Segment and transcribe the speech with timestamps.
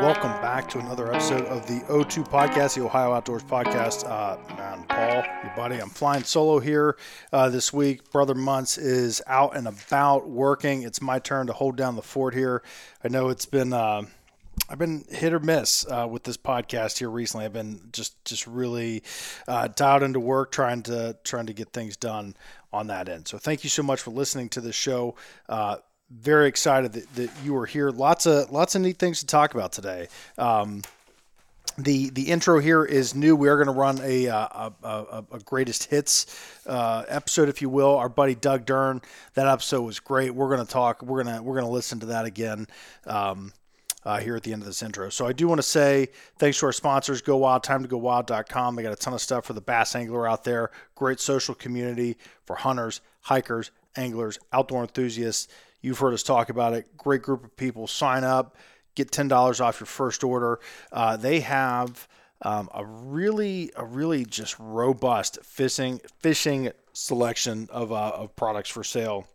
[0.00, 4.08] Welcome back to another episode of the O2 Podcast, the Ohio Outdoors Podcast.
[4.08, 6.96] Uh, man, Paul, your buddy, I'm flying solo here
[7.34, 8.10] uh, this week.
[8.10, 10.84] Brother Muntz is out and about working.
[10.84, 12.62] It's my turn to hold down the fort here.
[13.04, 13.74] I know it's been.
[13.74, 14.04] Uh,
[14.70, 17.44] I've been hit or miss uh, with this podcast here recently.
[17.44, 19.02] I've been just just really
[19.46, 22.36] uh, dialed into work, trying to trying to get things done
[22.72, 23.28] on that end.
[23.28, 25.14] So thank you so much for listening to the show.
[25.46, 25.76] Uh,
[26.10, 27.90] very excited that, that you are here.
[27.90, 30.08] Lots of lots of neat things to talk about today.
[30.38, 30.82] Um,
[31.78, 33.36] the the intro here is new.
[33.36, 36.26] We are going to run a, uh, a, a, a greatest hits
[36.66, 37.96] uh, episode, if you will.
[37.96, 39.02] Our buddy Doug Duren,
[39.34, 40.34] that episode was great.
[40.34, 41.02] We're going to talk.
[41.02, 42.66] We're gonna we're gonna listen to that again.
[43.06, 43.52] Um,
[44.04, 45.10] uh, here at the end of this intro.
[45.10, 47.98] So I do want to say thanks to our sponsors, Go Wild, time to go
[47.98, 48.74] wild.com.
[48.74, 50.70] They got a ton of stuff for the bass angler out there.
[50.94, 52.16] Great social community
[52.46, 55.48] for hunters, hikers, anglers, outdoor enthusiasts.
[55.80, 56.96] You've heard us talk about it.
[56.96, 57.86] Great group of people.
[57.86, 58.56] Sign up,
[58.94, 60.60] get ten dollars off your first order.
[60.92, 62.06] Uh, they have
[62.42, 68.84] um, a really, a really just robust fishing fishing selection of uh, of products for
[68.84, 69.26] sale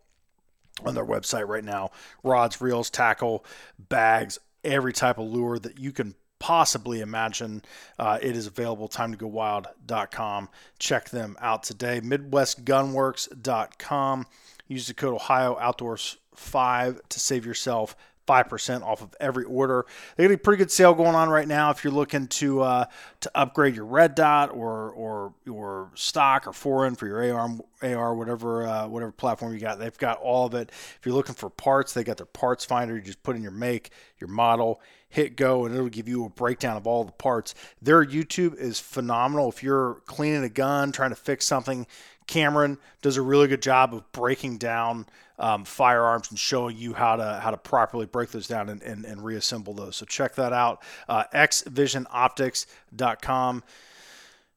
[0.84, 1.90] on their website right now.
[2.22, 3.44] Rods, reels, tackle,
[3.78, 7.62] bags, every type of lure that you can possibly imagine.
[7.98, 8.88] Uh, it is available.
[8.88, 10.48] Time to go wild.com.
[10.78, 12.00] Check them out today.
[12.00, 14.26] MidwestGunworks.com.
[14.68, 19.86] Use the code Ohio Outdoors five to save yourself 5% off of every order.
[20.16, 22.84] They got a pretty good sale going on right now if you're looking to uh,
[23.20, 27.50] to upgrade your red dot or or or stock or foreign for your AR
[27.82, 29.78] AR whatever uh, whatever platform you got.
[29.78, 30.70] They've got all of it.
[30.70, 32.96] If you're looking for parts, they got their parts finder.
[32.96, 36.30] You just put in your make, your model, hit go, and it'll give you a
[36.30, 37.54] breakdown of all the parts.
[37.80, 39.48] Their YouTube is phenomenal.
[39.48, 41.86] If you're cleaning a gun, trying to fix something,
[42.26, 45.06] Cameron does a really good job of breaking down
[45.38, 49.04] um, firearms and showing you how to how to properly break those down and, and,
[49.04, 49.96] and reassemble those.
[49.96, 50.84] So check that out.
[51.08, 53.64] Uh, xvisionoptics.com.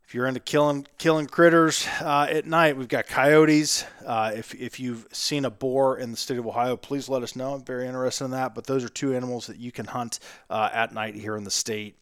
[0.09, 3.85] If you're into killing killing critters uh, at night, we've got coyotes.
[4.03, 7.35] Uh, if, if you've seen a boar in the state of Ohio, please let us
[7.35, 7.53] know.
[7.53, 8.55] I'm very interested in that.
[8.55, 10.17] But those are two animals that you can hunt
[10.49, 11.95] uh, at night here in the state.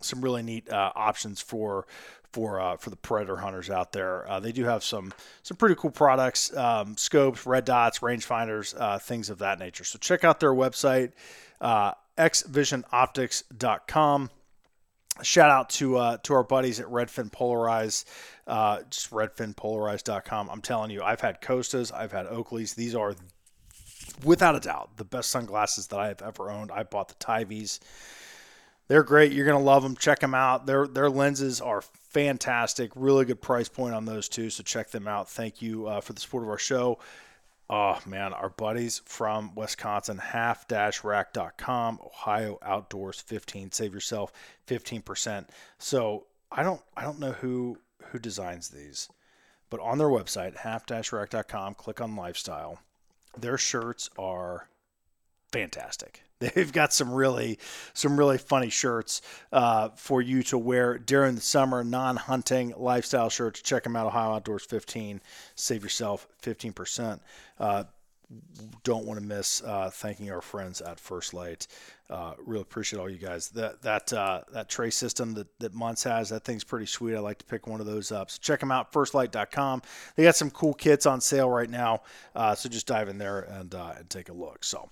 [0.00, 1.86] Some really neat uh, options for
[2.32, 4.28] for uh, for the predator hunters out there.
[4.28, 5.12] Uh, they do have some
[5.42, 9.84] some pretty cool products, um, scopes, red dots, rangefinders, uh, things of that nature.
[9.84, 11.12] So check out their website,
[11.60, 14.30] uh, xvisionoptics.com.
[15.22, 18.04] Shout out to uh, to our buddies at Redfin Polarize,
[18.46, 20.50] uh, just redfinpolarize.com.
[20.50, 22.74] I'm telling you, I've had Costas, I've had Oakleys.
[22.74, 23.14] These are
[24.24, 26.72] without a doubt the best sunglasses that I have ever owned.
[26.72, 27.80] I bought the Tyvees.
[28.88, 29.32] They're great.
[29.32, 29.96] You're gonna love them.
[29.96, 30.64] Check them out.
[30.64, 31.82] Their their lenses are
[32.12, 32.92] fantastic.
[32.94, 34.50] Really good price point on those two.
[34.50, 35.28] So check them out.
[35.28, 36.98] Thank you uh, for the support of our show.
[37.70, 43.72] Oh man, our buddies from Wisconsin, half-rack.com, Ohio Outdoors 15.
[43.72, 44.32] Save yourself
[44.66, 45.46] 15%.
[45.78, 47.78] So I don't I don't know who
[48.10, 49.08] who designs these,
[49.70, 52.80] but on their website, half-rack.com, click on lifestyle.
[53.38, 54.68] Their shirts are
[55.50, 56.24] fantastic.
[56.54, 57.58] They've got some really,
[57.94, 59.22] some really funny shirts
[59.52, 63.62] uh, for you to wear during the summer, non-hunting lifestyle shirts.
[63.62, 65.20] Check them out, Ohio Outdoors 15.
[65.54, 67.20] Save yourself 15%.
[67.58, 67.84] Uh,
[68.84, 71.66] don't want to miss uh, thanking our friends at First Lite.
[72.10, 73.48] Uh, really appreciate all you guys.
[73.50, 77.14] That that uh, that tray system that that Muntz has, that thing's pretty sweet.
[77.14, 78.30] I like to pick one of those up.
[78.30, 79.82] So check them out, firstlite.com.
[80.16, 82.02] They got some cool kits on sale right now.
[82.34, 84.64] Uh, so just dive in there and uh, and take a look.
[84.64, 84.90] So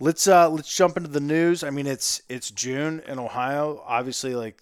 [0.00, 1.64] let's uh, let's jump into the news.
[1.64, 3.82] I mean, it's it's June in Ohio.
[3.86, 4.58] Obviously, like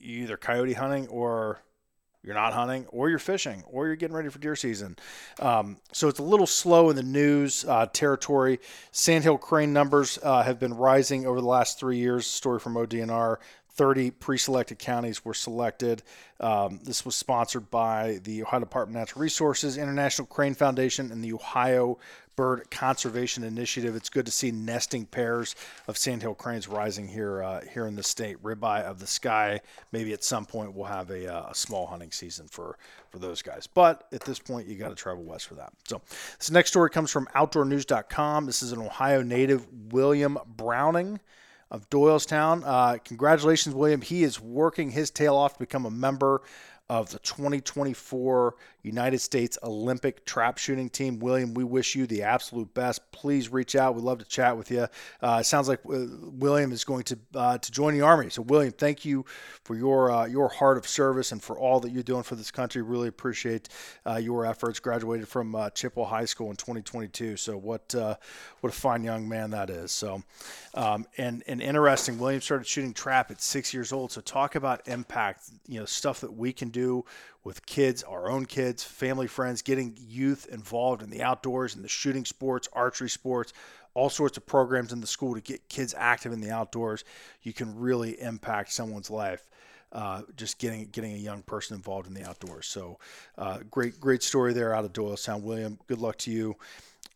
[0.00, 1.60] either coyote hunting or
[2.24, 4.96] you're not hunting or you're fishing or you're getting ready for deer season.
[5.40, 8.60] Um, so it's a little slow in the news uh, territory.
[8.92, 12.26] Sandhill crane numbers uh, have been rising over the last three years.
[12.26, 13.36] Story from ODNR
[13.74, 16.02] 30 pre-selected counties were selected.
[16.40, 21.24] Um, this was sponsored by the Ohio Department of Natural Resources, International Crane Foundation, and
[21.24, 21.98] the Ohio
[22.36, 23.94] Bird Conservation Initiative.
[23.94, 25.54] It's good to see nesting pairs
[25.86, 28.42] of sandhill cranes rising here uh, here in the state.
[28.42, 29.60] Ribeye of the sky.
[29.92, 32.76] Maybe at some point we'll have a, uh, a small hunting season for
[33.10, 33.66] for those guys.
[33.66, 35.72] But at this point, you got to travel west for that.
[35.84, 36.00] So
[36.38, 38.46] this next story comes from OutdoorNews.com.
[38.46, 41.20] This is an Ohio native, William Browning
[41.74, 42.62] of Doylestown.
[42.64, 44.00] Uh, congratulations, William.
[44.00, 46.42] He is working his tail off to become a member
[46.88, 51.18] of the 2024 United States Olympic trap shooting team.
[51.18, 53.10] William, we wish you the absolute best.
[53.12, 53.94] Please reach out.
[53.94, 54.86] We'd love to chat with you.
[55.22, 58.28] Uh, it sounds like uh, William is going to uh, to join the Army.
[58.28, 59.24] So, William, thank you
[59.64, 62.50] for your uh, your heart of service and for all that you're doing for this
[62.50, 62.82] country.
[62.82, 63.70] Really appreciate
[64.04, 64.78] uh, your efforts.
[64.80, 67.38] Graduated from Chippewa High School in 2022.
[67.38, 69.92] So, what what a fine young man that is.
[69.92, 70.22] So,
[70.74, 72.18] um, and and interesting.
[72.18, 74.12] William started shooting trap at six years old.
[74.12, 75.44] So, talk about impact.
[75.66, 77.06] You know, stuff that we can do
[77.44, 81.88] with kids, our own kids, family, friends, getting youth involved in the outdoors and the
[81.88, 83.52] shooting sports, archery sports,
[83.92, 87.04] all sorts of programs in the school to get kids active in the outdoors.
[87.42, 89.46] You can really impact someone's life.
[89.92, 92.66] Uh, just getting getting a young person involved in the outdoors.
[92.66, 92.98] So,
[93.38, 95.78] uh, great great story there out of Doylestown, William.
[95.86, 96.56] Good luck to you.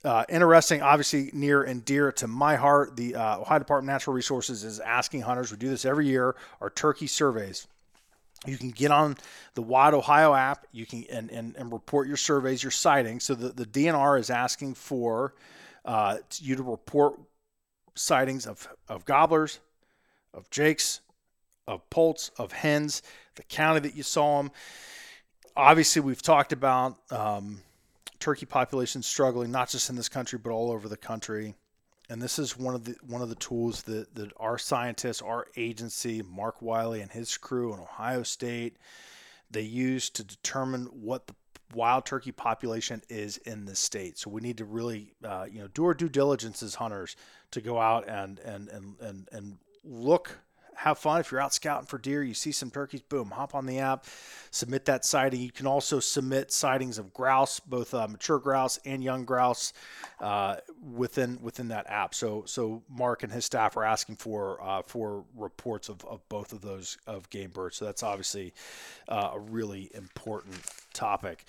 [0.05, 2.95] Uh, interesting, obviously near and dear to my heart.
[2.95, 5.51] The uh, Ohio Department of Natural Resources is asking hunters.
[5.51, 6.37] We do this every year.
[6.61, 7.67] Our turkey surveys
[8.47, 9.17] you can get on
[9.55, 10.67] the Wild Ohio app.
[10.73, 13.25] You can and, and, and report your surveys, your sightings.
[13.25, 15.35] So the, the DNR is asking for
[15.85, 17.19] uh, you to report
[17.95, 19.59] sightings of, of gobblers,
[20.33, 21.01] of jakes,
[21.67, 23.03] of poults, of hens,
[23.35, 24.53] the county that you saw them.
[25.57, 27.61] Obviously, we've talked about um,
[28.21, 31.55] turkey populations struggling, not just in this country, but all over the country
[32.09, 35.47] and this is one of the one of the tools that, that our scientists, our
[35.57, 38.77] agency, Mark Wiley and his crew in Ohio State,
[39.51, 41.35] they use to determine what the
[41.75, 44.19] wild turkey population is in the state.
[44.19, 47.15] So we need to really, uh, you know, do our due diligence as hunters
[47.51, 50.39] to go out and and and and, and look
[50.79, 51.19] have fun.
[51.19, 54.05] If you're out scouting for deer, you see some turkeys, boom, hop on the app,
[54.53, 55.41] submit that sighting.
[55.41, 59.73] You can also submit sightings of grouse, both uh, mature grouse and young grouse,
[60.21, 60.57] uh,
[60.95, 62.15] within within that app.
[62.15, 66.53] So so Mark and his staff are asking for uh, for reports of, of both
[66.53, 67.77] of those of game birds.
[67.77, 68.55] So that's obviously
[69.09, 70.55] uh, a really important
[70.93, 71.45] topic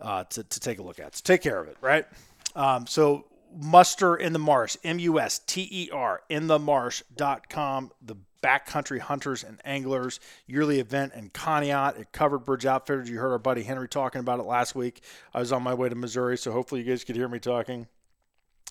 [0.00, 1.16] uh, to to take a look at.
[1.16, 2.06] So take care of it, right?
[2.54, 3.24] Um, so
[3.54, 11.12] muster in the marsh m-u-s-t-e-r in the marsh.com the backcountry hunters and anglers yearly event
[11.14, 13.08] in Conneaut at Covered Bridge Outfitters.
[13.08, 15.02] You heard our buddy Henry talking about it last week.
[15.32, 17.86] I was on my way to Missouri, so hopefully you guys could hear me talking.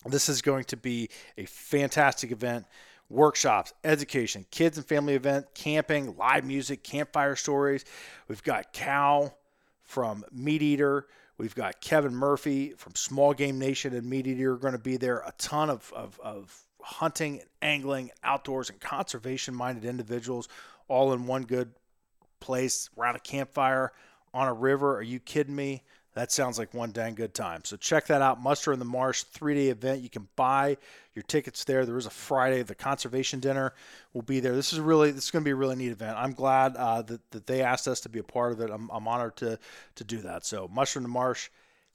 [0.04, 1.08] This is going to be
[1.38, 2.66] a fantastic event.
[3.08, 7.84] Workshops, education, kids and family event, camping, live music, campfire stories.
[8.26, 9.36] We've got Cal
[9.82, 11.06] from Meat Eater.
[11.36, 14.96] We've got Kevin Murphy from Small Game Nation and Meat Eater are going to be
[14.96, 15.18] there.
[15.18, 20.48] A ton of, of, of hunting angling, outdoors and conservation minded individuals
[20.88, 21.72] all in one good
[22.40, 23.92] place around a campfire
[24.34, 24.96] on a river.
[24.96, 25.82] Are you kidding me?
[26.14, 27.62] That sounds like one dang good time.
[27.64, 28.42] So check that out.
[28.42, 30.02] Muster in the Marsh three day event.
[30.02, 30.76] You can buy
[31.14, 31.86] your tickets there.
[31.86, 32.62] There is a Friday.
[32.62, 33.72] The conservation dinner
[34.12, 34.54] will be there.
[34.54, 36.18] This is really this is going to be a really neat event.
[36.18, 38.70] I'm glad uh, that, that they asked us to be a part of it.
[38.70, 39.58] I'm, I'm honored to
[39.94, 40.44] to do that.
[40.44, 41.48] So Muster in the Marsh.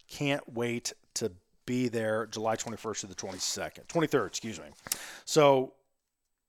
[0.09, 1.33] Can't wait to
[1.67, 4.65] be there July 21st to the 22nd, 23rd, excuse me.
[5.25, 5.73] So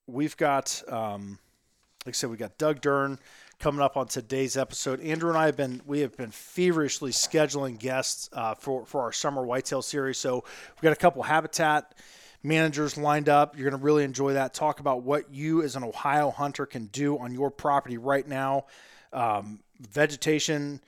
[0.06, 1.38] we've got, um,
[2.06, 3.18] like I said, we got Doug Duren
[3.58, 5.00] coming up on today's episode.
[5.00, 9.12] Andrew and I have been we have been feverishly scheduling guests uh, for for our
[9.12, 10.16] summer whitetail series.
[10.16, 11.94] So we've got a couple habitat
[12.42, 13.56] managers lined up.
[13.56, 14.54] You're going to really enjoy that.
[14.54, 18.66] Talk about what you as an Ohio hunter can do on your property right now.
[19.12, 20.80] Um, vegetation,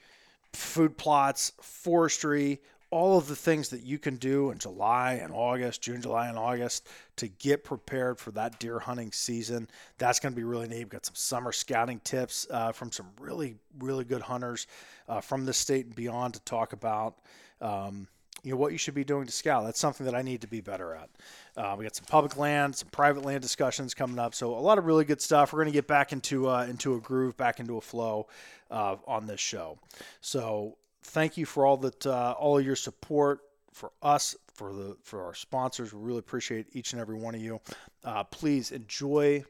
[0.52, 5.80] food plots, forestry, all of the things that you can do in July and August,
[5.80, 9.68] June, July, and August to get prepared for that deer hunting season.
[9.99, 10.78] That's going to be really neat.
[10.78, 14.66] We've got some summer scouting tips uh, from some really, really good hunters
[15.09, 17.16] uh, from the state and beyond to talk about.
[17.61, 18.09] Um,
[18.42, 19.64] you know what you should be doing to scout.
[19.64, 21.11] That's something that I need to be better at.
[21.56, 24.35] Uh, we got some public land, some private land discussions coming up.
[24.35, 25.52] So a lot of really good stuff.
[25.52, 28.28] We're going to get back into uh, into a groove, back into a flow
[28.70, 29.78] uh, on this show.
[30.23, 30.76] So
[31.11, 33.40] thank you for all that, uh, all of your support
[33.73, 35.93] for us, for the for our sponsors.
[35.93, 37.61] We really appreciate each and every one of you.
[38.05, 39.45] Uh, please enjoy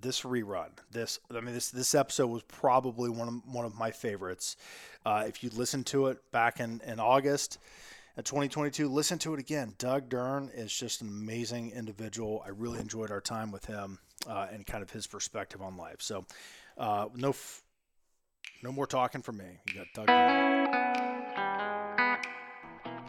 [0.00, 0.68] this rerun.
[0.90, 4.56] This, I mean, this this episode was probably one of one of my favorites.
[5.04, 7.58] Uh, if you listened to it back in in August.
[8.16, 9.74] of 2022, listen to it again.
[9.78, 12.42] Doug Duren is just an amazing individual.
[12.44, 13.98] I really enjoyed our time with him.
[14.26, 16.00] uh, and kind of his perspective on life.
[16.00, 16.26] So,
[16.76, 17.62] uh, no, f-
[18.62, 19.44] no more talking from me.
[19.68, 20.08] You got Doug.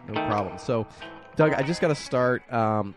[0.08, 0.58] No problem.
[0.58, 0.88] So,
[1.36, 2.52] Doug, I just got to start.
[2.52, 2.96] Um,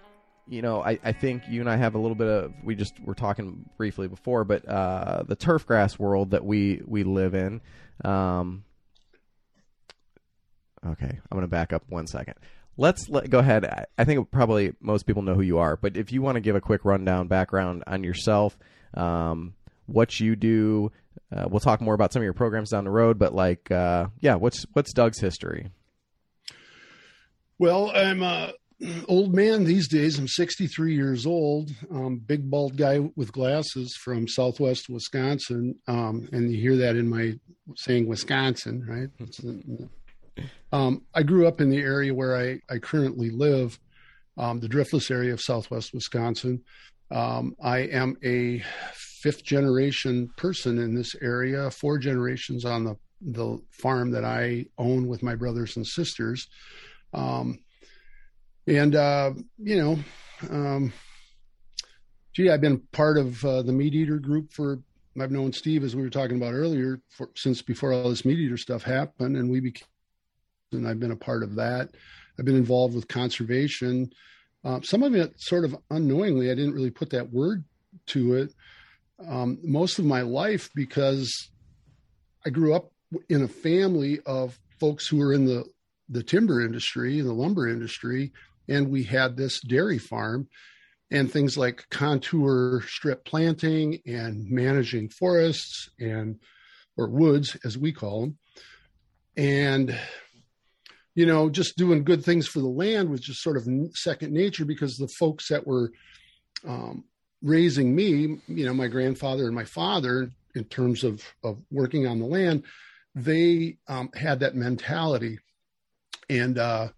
[0.48, 2.98] you know, I, I think you and I have a little bit of we just
[3.00, 7.60] were talking briefly before, but uh, the turf grass world that we we live in.
[8.04, 8.64] Um,
[10.86, 12.34] okay, I'm going to back up one second.
[12.76, 13.64] Let's let, go ahead.
[13.66, 16.40] I, I think probably most people know who you are, but if you want to
[16.40, 18.58] give a quick rundown background on yourself,
[18.94, 19.54] um,
[19.86, 20.90] what you do,
[21.34, 23.18] uh, we'll talk more about some of your programs down the road.
[23.18, 25.70] But like, uh, yeah, what's what's Doug's history?
[27.58, 28.52] Well, I'm a
[29.08, 30.18] old man these days.
[30.18, 31.70] I'm 63 years old.
[31.90, 37.08] Um, big bald guy with glasses from Southwest Wisconsin, um, and you hear that in
[37.08, 37.38] my
[37.76, 40.46] saying Wisconsin, right?
[40.72, 43.78] um, I grew up in the area where I, I currently live,
[44.36, 46.62] um, the Driftless area of Southwest Wisconsin.
[47.10, 48.62] Um, I am a
[49.22, 55.06] fifth generation person in this area, four generations on the the farm that I own
[55.06, 56.48] with my brothers and sisters.
[57.14, 57.60] Um,
[58.66, 59.98] and, uh, you know,
[60.50, 60.92] um,
[62.32, 64.80] gee, I've been part of uh, the Meat Eater group for,
[65.20, 68.38] I've known Steve, as we were talking about earlier, for, since before all this Meat
[68.38, 69.36] Eater stuff happened.
[69.36, 69.86] And we became,
[70.72, 71.90] and I've been a part of that.
[72.38, 74.10] I've been involved with conservation.
[74.64, 77.62] Uh, some of it sort of unknowingly, I didn't really put that word
[78.06, 78.52] to it
[79.28, 81.50] um, most of my life because
[82.44, 82.90] I grew up
[83.28, 85.64] in a family of folks who were in the
[86.08, 88.32] the timber industry, the lumber industry,
[88.68, 90.48] and we had this dairy farm
[91.10, 96.38] and things like contour strip planting and managing forests and
[96.96, 98.38] or woods as we call them
[99.36, 99.98] and
[101.14, 104.64] you know just doing good things for the land was just sort of second nature
[104.64, 105.92] because the folks that were
[106.66, 107.04] um,
[107.42, 112.18] raising me you know my grandfather and my father in terms of of working on
[112.18, 112.62] the land
[113.14, 115.38] they um, had that mentality
[116.30, 116.88] and uh,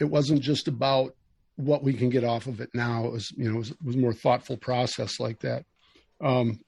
[0.00, 1.14] it wasn't just about
[1.56, 3.04] what we can get off of it now.
[3.06, 5.64] It was, you know, it was, it was more thoughtful process like that.
[6.22, 6.60] Um,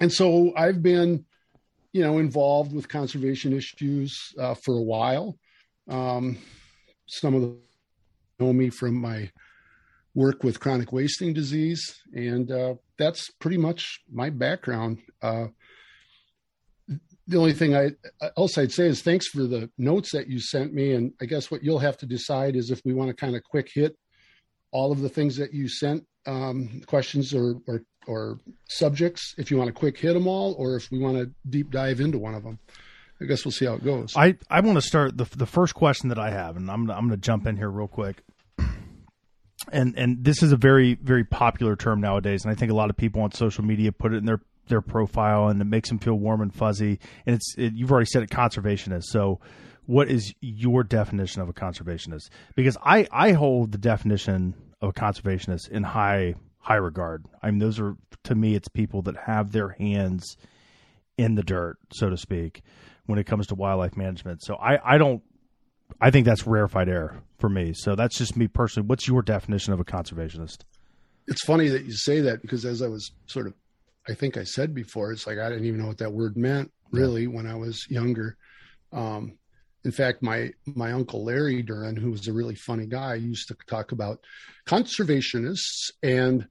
[0.00, 1.24] and so I've been,
[1.92, 5.36] you know, involved with conservation issues uh, for a while.
[5.88, 6.38] Um,
[7.06, 7.58] some of them
[8.38, 9.30] know me from my
[10.14, 14.98] work with chronic wasting disease, and uh, that's pretty much my background.
[15.20, 15.46] Uh,
[17.26, 17.92] the only thing I
[18.36, 21.50] else I'd say is thanks for the notes that you sent me, and I guess
[21.50, 23.96] what you'll have to decide is if we want to kind of quick hit
[24.72, 28.38] all of the things that you sent, um, questions or, or or
[28.68, 29.34] subjects.
[29.38, 32.00] If you want to quick hit them all, or if we want to deep dive
[32.00, 32.58] into one of them.
[33.20, 34.14] I guess we'll see how it goes.
[34.16, 37.08] I, I want to start the the first question that I have, and I'm I'm
[37.08, 38.22] going to jump in here real quick.
[39.70, 42.90] And and this is a very very popular term nowadays, and I think a lot
[42.90, 45.98] of people on social media put it in their their profile and it makes them
[45.98, 46.98] feel warm and fuzzy.
[47.26, 49.04] And it's it, you've already said it conservationist.
[49.04, 49.40] So
[49.86, 52.28] what is your definition of a conservationist?
[52.54, 57.26] Because I I hold the definition of a conservationist in high high regard.
[57.42, 60.36] I mean those are to me it's people that have their hands
[61.18, 62.62] in the dirt, so to speak,
[63.06, 64.42] when it comes to wildlife management.
[64.42, 65.22] So I I don't
[66.00, 67.72] I think that's rarefied air for me.
[67.74, 68.86] So that's just me personally.
[68.86, 70.58] What's your definition of a conservationist?
[71.28, 73.54] It's funny that you say that because as I was sort of
[74.08, 76.72] I think I said before, it's like I didn't even know what that word meant
[76.90, 77.28] really yeah.
[77.28, 78.36] when I was younger.
[78.92, 79.38] Um,
[79.84, 83.56] in fact, my my uncle Larry Duren, who was a really funny guy, used to
[83.66, 84.20] talk about
[84.66, 86.46] conservationists and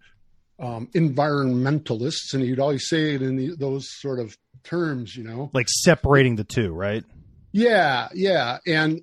[0.60, 5.50] um, environmentalists, and he'd always say it in the, those sort of terms, you know,
[5.54, 7.04] like separating the two, right?
[7.52, 9.02] Yeah, yeah, and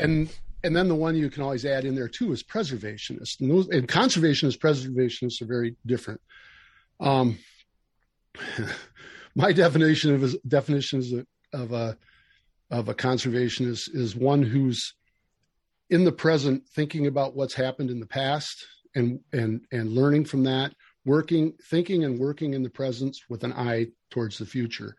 [0.00, 3.50] and and then the one you can always add in there too is preservationist, and
[3.50, 6.20] those and conservationists, preservationists are very different.
[6.98, 7.38] Um,
[9.34, 11.12] my definition of a, definitions
[11.52, 11.96] of a
[12.70, 14.94] of a conservationist is one who's
[15.88, 20.44] in the present, thinking about what's happened in the past and and and learning from
[20.44, 20.72] that,
[21.04, 24.96] working, thinking and working in the present with an eye towards the future.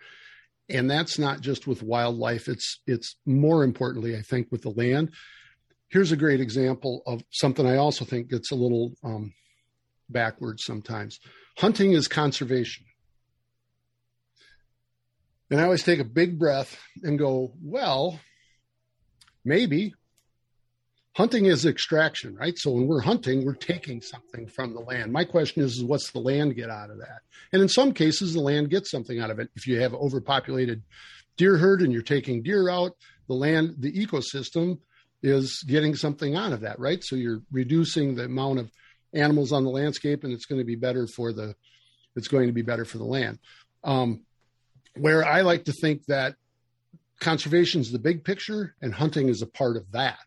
[0.70, 5.12] And that's not just with wildlife; it's it's more importantly, I think, with the land.
[5.90, 9.34] Here's a great example of something I also think gets a little um,
[10.10, 11.20] backwards sometimes.
[11.58, 12.86] Hunting is conservation.
[15.50, 18.22] And I always take a big breath and go, well,
[19.44, 19.94] maybe.
[21.14, 22.58] Hunting is extraction, right?
[22.58, 25.12] So when we're hunting, we're taking something from the land.
[25.12, 27.22] My question is, is what's the land get out of that?
[27.52, 29.50] And in some cases, the land gets something out of it.
[29.56, 30.84] If you have overpopulated
[31.36, 32.96] deer herd and you're taking deer out,
[33.28, 34.80] the land, the ecosystem
[35.22, 37.04] is getting something out of that, right?
[37.04, 38.72] So you're reducing the amount of
[39.14, 41.56] animals on the landscape, and it's going to be better for the
[42.16, 43.40] it's going to be better for the land.
[43.84, 44.22] Um,
[44.98, 46.36] where I like to think that
[47.22, 50.20] conservation is the big picture and hunting is a part of that.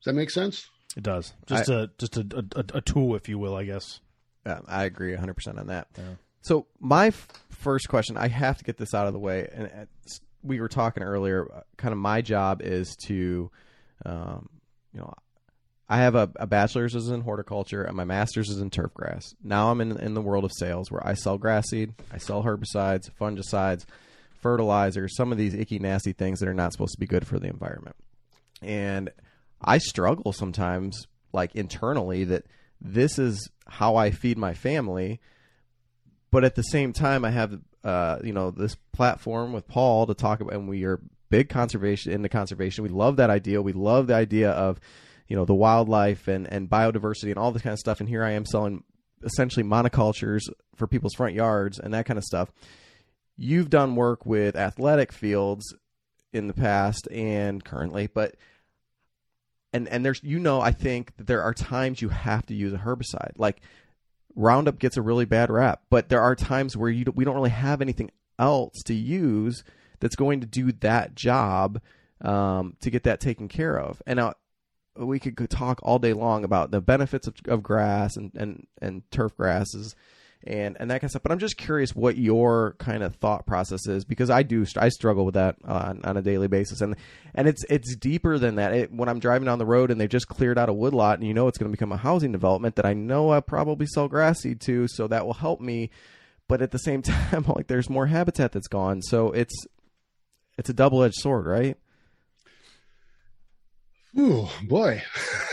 [0.00, 0.68] Does that make sense?
[0.96, 1.32] It does.
[1.46, 4.00] Just I, a just a, a, a, tool, if you will, I guess.
[4.44, 5.88] Yeah, I agree 100 percent on that.
[5.96, 6.04] Yeah.
[6.42, 9.86] So my f- first question, I have to get this out of the way, and
[10.42, 11.46] we were talking earlier.
[11.52, 13.50] Uh, kind of my job is to,
[14.04, 14.48] um,
[14.92, 15.12] you know,
[15.88, 19.34] I have a, a, bachelor's is in horticulture and my master's is in turf grass.
[19.42, 22.44] Now I'm in in the world of sales where I sell grass seed, I sell
[22.44, 23.86] herbicides, fungicides,
[24.40, 27.40] fertilizers, some of these icky nasty things that are not supposed to be good for
[27.40, 27.96] the environment.
[28.62, 29.10] And
[29.62, 32.44] I struggle sometimes like internally that
[32.80, 35.20] this is how I feed my family
[36.30, 40.14] but at the same time, I have uh, you know this platform with Paul to
[40.14, 42.82] talk about, and we are big conservation into conservation.
[42.82, 43.62] We love that idea.
[43.62, 44.80] We love the idea of
[45.28, 48.00] you know the wildlife and and biodiversity and all this kind of stuff.
[48.00, 48.84] And here I am selling
[49.22, 50.42] essentially monocultures
[50.76, 52.50] for people's front yards and that kind of stuff.
[53.36, 55.74] You've done work with athletic fields
[56.32, 58.36] in the past and currently, but
[59.72, 62.72] and and there's you know I think that there are times you have to use
[62.72, 63.32] a herbicide.
[63.36, 63.60] Like
[64.34, 67.50] Roundup gets a really bad rap, but there are times where you we don't really
[67.50, 69.64] have anything else to use
[70.00, 71.80] that's going to do that job
[72.22, 74.02] um, to get that taken care of.
[74.06, 74.34] And now
[74.96, 79.02] we could talk all day long about the benefits of, of grass and, and, and
[79.10, 79.94] turf grasses
[80.44, 81.22] and and that kind of stuff.
[81.22, 84.88] But I'm just curious what your kind of thought process is because I do I
[84.88, 86.96] struggle with that on, on a daily basis, and
[87.34, 88.72] and it's it's deeper than that.
[88.72, 91.28] It, when I'm driving down the road and they've just cleared out a woodlot, and
[91.28, 94.08] you know it's going to become a housing development that I know I probably sell
[94.08, 95.90] grass seed to, so that will help me.
[96.48, 99.54] But at the same time, like there's more habitat that's gone, so it's
[100.56, 101.76] it's a double edged sword, right?
[104.16, 105.02] Oh boy,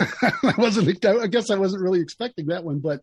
[0.22, 1.04] I wasn't.
[1.04, 3.00] I guess I wasn't really expecting that one, but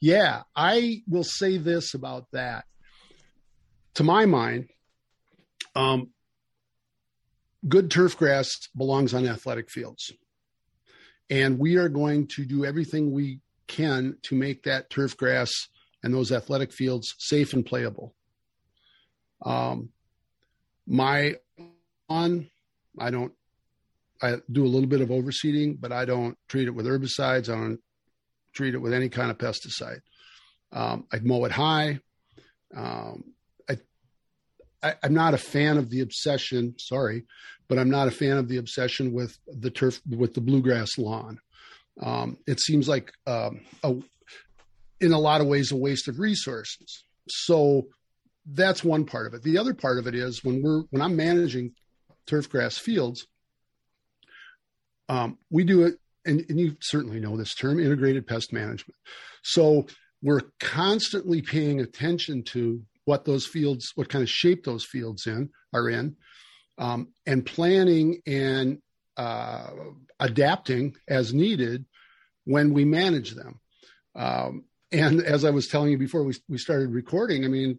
[0.00, 2.64] yeah, I will say this about that.
[3.94, 4.68] To my mind,
[5.74, 6.10] um,
[7.66, 10.12] good turf grass belongs on athletic fields.
[11.30, 15.52] And we are going to do everything we can to make that turf grass
[16.02, 18.14] and those athletic fields safe and playable.
[19.44, 19.90] Um,
[20.86, 21.34] my
[22.08, 22.48] on,
[22.98, 23.32] I don't,
[24.22, 27.48] I do a little bit of overseeding, but I don't treat it with herbicides.
[27.48, 27.80] I don't
[28.58, 30.00] treat it with any kind of pesticide.
[30.72, 32.00] Um, I'd mow it high.
[32.76, 33.22] Um,
[33.70, 33.78] I,
[34.82, 36.74] I, am not a fan of the obsession.
[36.76, 37.24] Sorry,
[37.68, 41.38] but I'm not a fan of the obsession with the turf with the bluegrass lawn.
[42.02, 43.94] Um, it seems like um, a,
[45.00, 47.04] in a lot of ways a waste of resources.
[47.28, 47.86] So
[48.44, 49.44] that's one part of it.
[49.44, 51.74] The other part of it is when we're when I'm managing
[52.26, 53.24] turf grass fields,
[55.08, 58.96] um, we do it and, and you certainly know this term, integrated pest management.
[59.42, 59.86] So
[60.22, 65.50] we're constantly paying attention to what those fields, what kind of shape those fields in
[65.72, 66.16] are in,
[66.76, 68.78] um, and planning and
[69.16, 69.70] uh,
[70.20, 71.84] adapting as needed
[72.44, 73.60] when we manage them.
[74.14, 77.78] Um, and as I was telling you before we, we started recording, I mean,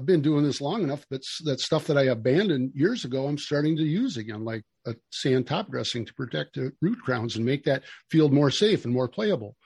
[0.00, 3.36] I've been doing this long enough that that stuff that I abandoned years ago, I'm
[3.36, 7.44] starting to use again, like a sand top dressing to protect the root crowns and
[7.44, 9.56] make that field more safe and more playable.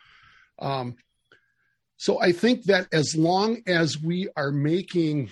[0.58, 0.96] Um,
[1.98, 5.30] so I think that as long as we are making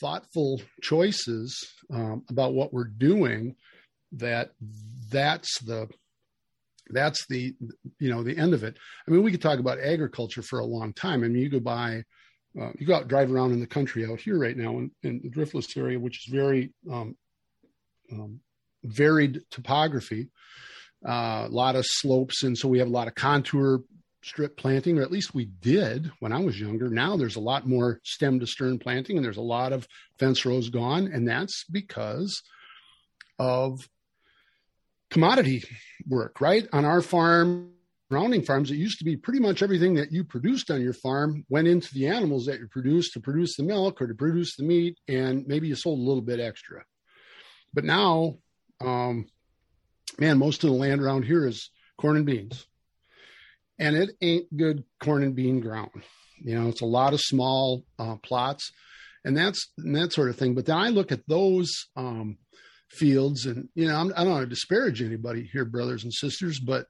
[0.00, 1.58] thoughtful choices
[1.92, 3.56] um, about what we're doing,
[4.12, 4.52] that
[5.10, 5.88] that's the
[6.90, 7.56] that's the
[7.98, 8.76] you know the end of it.
[9.08, 11.24] I mean, we could talk about agriculture for a long time.
[11.24, 12.04] I mean, you go by
[12.60, 15.20] uh, you go out drive around in the country out here right now in, in
[15.22, 17.16] the driftless area, which is very um,
[18.12, 18.40] um,
[18.84, 20.28] varied topography,
[21.06, 23.80] uh, a lot of slopes, and so we have a lot of contour
[24.22, 26.88] strip planting, or at least we did when I was younger.
[26.88, 29.86] Now there's a lot more stem to stern planting, and there's a lot of
[30.18, 32.42] fence rows gone, and that's because
[33.38, 33.88] of
[35.10, 35.62] commodity
[36.06, 36.66] work, right?
[36.72, 37.72] On our farm,
[38.10, 41.44] surrounding farms, it used to be pretty much everything that you produced on your farm
[41.48, 44.64] went into the animals that you produced to produce the milk or to produce the
[44.64, 46.84] meat, and maybe you sold a little bit extra.
[47.74, 48.38] But now,
[48.80, 49.26] um,
[50.18, 52.66] man, most of the land around here is corn and beans,
[53.78, 56.02] and it ain't good corn and bean ground.
[56.40, 58.72] You know, it's a lot of small uh, plots,
[59.24, 60.54] and that's and that sort of thing.
[60.54, 62.38] But then I look at those um,
[62.90, 66.14] fields, and you know, I'm, I do not want to disparage anybody here, brothers and
[66.14, 66.86] sisters, but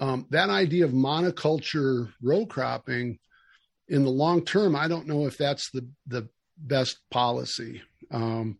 [0.00, 3.18] um, that idea of monoculture row cropping
[3.88, 6.28] in the long term, I don't know if that's the the
[6.58, 7.82] best policy.
[8.10, 8.58] Um,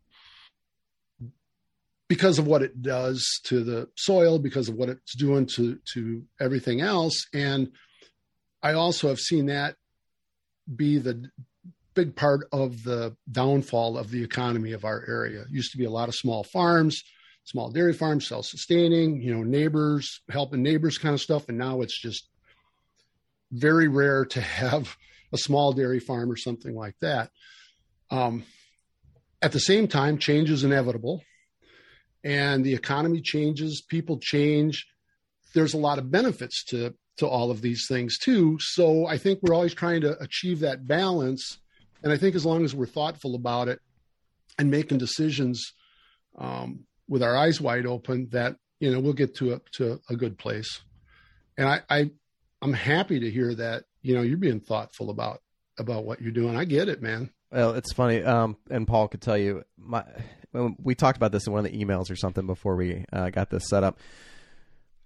[2.09, 6.25] because of what it does to the soil, because of what it's doing to to
[6.41, 7.73] everything else, and
[8.63, 9.77] I also have seen that
[10.75, 11.31] be the
[11.95, 15.43] big part of the downfall of the economy of our area.
[15.43, 17.03] It used to be a lot of small farms,
[17.47, 21.99] small dairy farms, self-sustaining, you know, neighbors helping neighbors kind of stuff, and now it's
[21.99, 22.29] just
[23.53, 24.97] very rare to have
[25.33, 27.31] a small dairy farm or something like that.
[28.11, 28.43] Um,
[29.41, 31.23] at the same time, change is inevitable,
[32.25, 34.85] and the economy changes, people change.
[35.55, 38.59] There's a lot of benefits to to all of these things too.
[38.61, 41.59] So I think we're always trying to achieve that balance,
[42.03, 43.79] and I think as long as we're thoughtful about it
[44.59, 45.73] and making decisions
[46.37, 50.17] um, with our eyes wide open, that you know we'll get to a to a
[50.17, 50.81] good place.
[51.59, 52.11] And I, I
[52.63, 55.43] I'm happy to hear that you know you're being thoughtful about
[55.79, 56.57] about what you're doing.
[56.57, 57.31] I get it, man.
[57.53, 59.63] Well, it's funny, um, and Paul could tell you.
[59.79, 60.05] My,
[60.83, 63.51] we talked about this in one of the emails or something before we uh, got
[63.51, 63.99] this set up.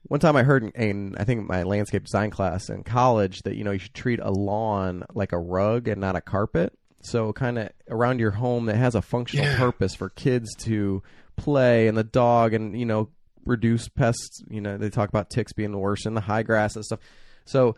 [0.05, 3.57] One time I heard in, in, I think my landscape design class in college that
[3.57, 6.73] you know you should treat a lawn like a rug and not a carpet.
[7.03, 9.59] So kind of around your home that has a functional Yeah.
[9.59, 11.03] purpose for kids to
[11.37, 13.09] play and the dog and you know
[13.45, 14.43] reduce pests.
[14.49, 17.01] You know they talk about ticks being worse in the high grass and stuff.
[17.45, 17.77] So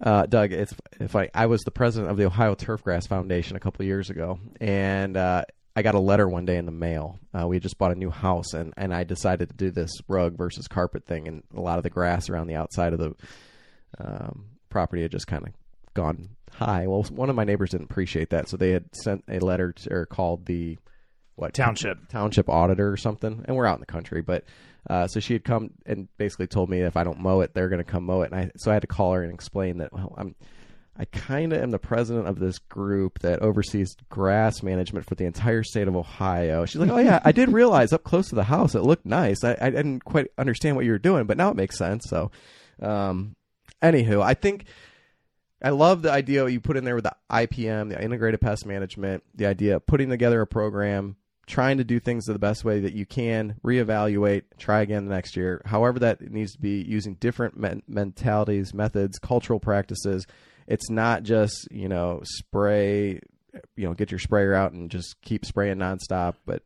[0.00, 3.60] uh, Doug, it's if I I was the president of the Ohio Turfgrass Foundation a
[3.60, 5.44] couple years ago, and uh,
[5.76, 7.18] I got a letter one day in the mail.
[7.32, 10.36] Uh, we just bought a new house, and and I decided to do this rug
[10.36, 13.14] versus carpet thing, and a lot of the grass around the outside of the
[13.98, 15.52] um, property had just kind of
[15.94, 16.86] gone high.
[16.86, 19.92] Well, one of my neighbors didn't appreciate that, so they had sent a letter to,
[19.92, 20.78] or called the
[21.36, 22.08] what Township.
[22.08, 24.44] township auditor or something, and we're out in the country, but.
[24.90, 27.70] Uh, so she had come and basically told me if I don't mow it, they're
[27.70, 28.32] going to come mow it.
[28.32, 30.34] And I, so I had to call her and explain that, well, I'm,
[30.96, 35.24] I kind of am the president of this group that oversees grass management for the
[35.24, 36.66] entire state of Ohio.
[36.66, 39.42] She's like, oh yeah, I did realize up close to the house it looked nice.
[39.42, 42.04] I, I didn't quite understand what you were doing, but now it makes sense.
[42.08, 42.30] So,
[42.80, 43.34] um,
[43.82, 44.66] anywho, I think
[45.60, 49.24] I love the idea you put in there with the IPM, the integrated pest management,
[49.34, 52.94] the idea of putting together a program, trying to do things the best way that
[52.94, 55.62] you can, reevaluate, try again the next year.
[55.64, 60.26] However, that needs to be using different men- mentalities, methods, cultural practices.
[60.66, 63.20] It's not just you know spray,
[63.76, 66.62] you know, get your sprayer out and just keep spraying nonstop, but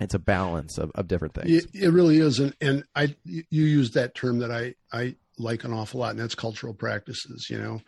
[0.00, 1.66] it's a balance of, of different things.
[1.74, 5.72] It, really is, and and I you used that term that I I like an
[5.72, 7.48] awful lot, and that's cultural practices.
[7.50, 7.80] You know,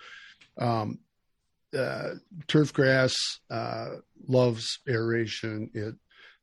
[0.58, 0.98] um,
[1.76, 2.14] uh,
[2.46, 3.14] turf grass
[3.50, 3.96] uh,
[4.28, 5.70] loves aeration.
[5.74, 5.94] It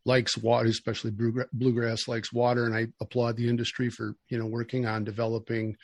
[0.09, 4.47] likes water, especially bluegra- bluegrass likes water, and I applaud the industry for you know
[4.47, 5.77] working on developing.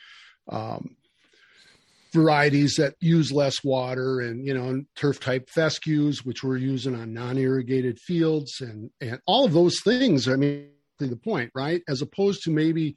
[0.48, 0.96] Um,
[2.12, 7.12] varieties that use less water and you know turf type fescues which we're using on
[7.12, 12.42] non-irrigated fields and and all of those things i mean the point right as opposed
[12.42, 12.96] to maybe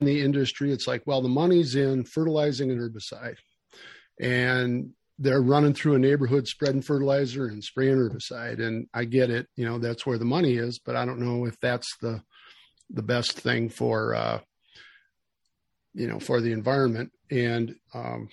[0.00, 3.36] in the industry it's like well the money's in fertilizing and herbicide
[4.18, 9.46] and they're running through a neighborhood spreading fertilizer and spraying herbicide and i get it
[9.56, 12.22] you know that's where the money is but i don't know if that's the
[12.90, 14.40] the best thing for uh
[15.94, 17.10] you know for the environment.
[17.30, 18.28] And um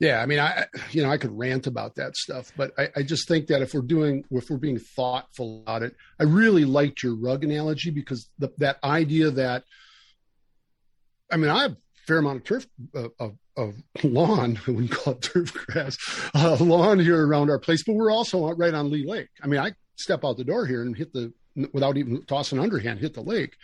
[0.00, 3.02] yeah i mean i you know i could rant about that stuff but i, I
[3.02, 7.04] just think that if we're doing if we're being thoughtful about it i really liked
[7.04, 9.62] your rug analogy because the, that idea that
[11.30, 14.90] i mean i have a fair amount of turf uh, of, of lawn i wouldn't
[14.90, 15.96] call it turf grass
[16.34, 19.28] uh, lawn here around our place but we're also right on lee lake.
[19.42, 21.32] I mean i step out the door here and hit the
[21.72, 23.54] without even tossing underhand hit the lake.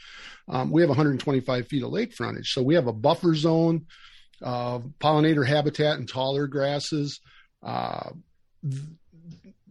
[0.49, 3.87] Um, we have 125 feet of lake frontage so we have a buffer zone
[4.43, 7.21] uh, pollinator habitat and taller grasses.
[7.63, 8.11] Uh,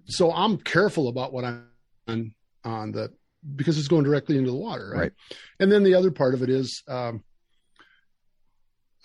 [0.06, 1.66] so i'm careful about what i'm
[2.08, 3.12] on, on the
[3.56, 5.12] because it's going directly into the water right, Right.
[5.60, 7.24] and then the other part of it is um,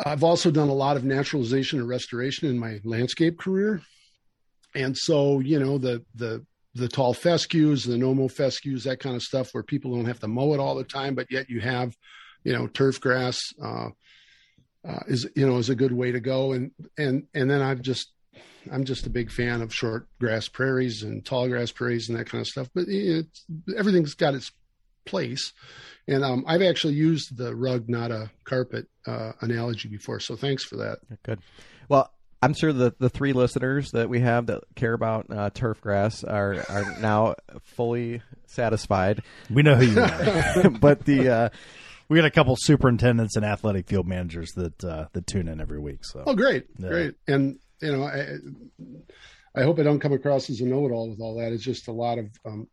[0.05, 3.81] i've also done a lot of naturalization and restoration in my landscape career
[4.75, 9.23] and so you know the the the tall fescues, the nomo fescues, that kind of
[9.23, 11.97] stuff, where people don't have to mow it all the time, but yet you have,
[12.43, 13.89] you know, turf grass uh,
[14.87, 16.53] uh, is you know is a good way to go.
[16.53, 18.13] And and and then I've just
[18.71, 22.29] I'm just a big fan of short grass prairies and tall grass prairies and that
[22.29, 22.69] kind of stuff.
[22.75, 22.87] But
[23.77, 24.51] everything's got its
[25.05, 25.53] place.
[26.07, 30.21] And um, I've actually used the rug, not a carpet uh, analogy before.
[30.21, 30.99] So thanks for that.
[31.23, 31.41] Good.
[31.89, 32.11] Well,
[32.43, 36.23] I'm sure the, the three listeners that we have that care about uh, turf grass
[36.25, 39.23] are, are now fully satisfied.
[39.49, 40.71] We know who you are.
[40.81, 41.49] but the uh,
[42.11, 45.81] we got a couple superintendents and athletic field managers that uh, that tune in every
[45.81, 46.05] week.
[46.05, 46.89] So Oh, great, Yeah.
[46.89, 47.15] great.
[47.27, 48.37] And you know, I,
[49.59, 51.53] I hope I don't come across as a know-it-all with all that.
[51.53, 52.69] It's just a lot of um,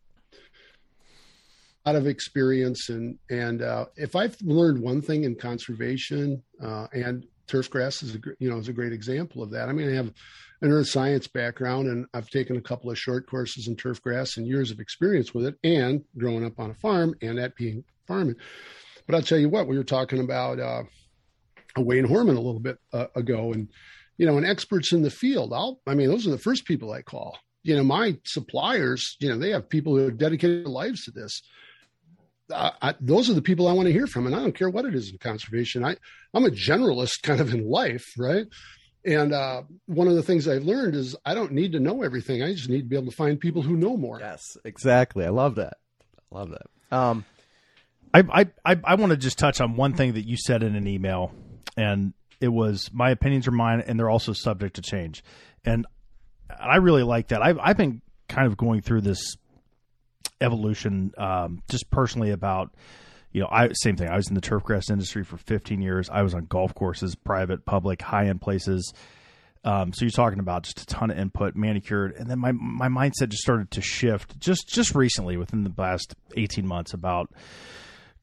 [1.86, 7.26] lot of experience and and uh, if I've learned one thing in conservation uh, and
[7.48, 9.68] turf grass is a you know is a great example of that.
[9.68, 10.14] I mean, I have
[10.62, 14.38] an earth science background and I've taken a couple of short courses in turf grass
[14.38, 17.84] and years of experience with it, and growing up on a farm and that being
[18.08, 18.36] farming.
[19.06, 20.84] But I'll tell you what, we were talking about uh,
[21.78, 23.68] Wayne Horman a little bit uh, ago, and
[24.18, 25.52] you know, and experts in the field.
[25.54, 27.38] I'll, I mean, those are the first people I call.
[27.64, 31.12] You know, my suppliers, you know, they have people who have dedicated their lives to
[31.12, 31.42] this.
[32.52, 34.70] I, I, those are the people I want to hear from, and I don't care
[34.70, 35.84] what it is in conservation.
[35.84, 35.96] I,
[36.34, 38.46] I'm a generalist kind of in life, right?
[39.04, 42.44] And uh, one of the things I've learned is I don't need to know everything.
[42.44, 44.20] I just need to be able to find people who know more.
[44.20, 45.26] Yes, exactly.
[45.26, 45.78] I love that.
[46.32, 46.96] I love that.
[46.96, 47.26] Um,
[48.14, 50.86] I I I want to just touch on one thing that you said in an
[50.88, 51.32] email,
[51.76, 55.24] and it was my opinions are mine, and they're also subject to change.
[55.66, 55.88] And
[56.60, 57.42] I really like that.
[57.42, 59.36] I've I've been kind of going through this
[60.40, 62.74] evolution, um, just personally about
[63.32, 64.10] you know, I same thing.
[64.10, 66.10] I was in the turfgrass industry for 15 years.
[66.10, 68.94] I was on golf courses, private, public, high end places.
[69.64, 72.88] Um, so you're talking about just a ton of input, manicured, and then my my
[72.88, 77.32] mindset just started to shift just just recently within the last 18 months about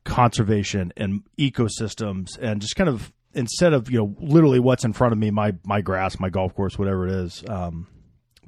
[0.04, 5.12] conservation and ecosystems and just kind of instead of you know literally what's in front
[5.12, 7.86] of me, my my grass, my golf course, whatever it is, um,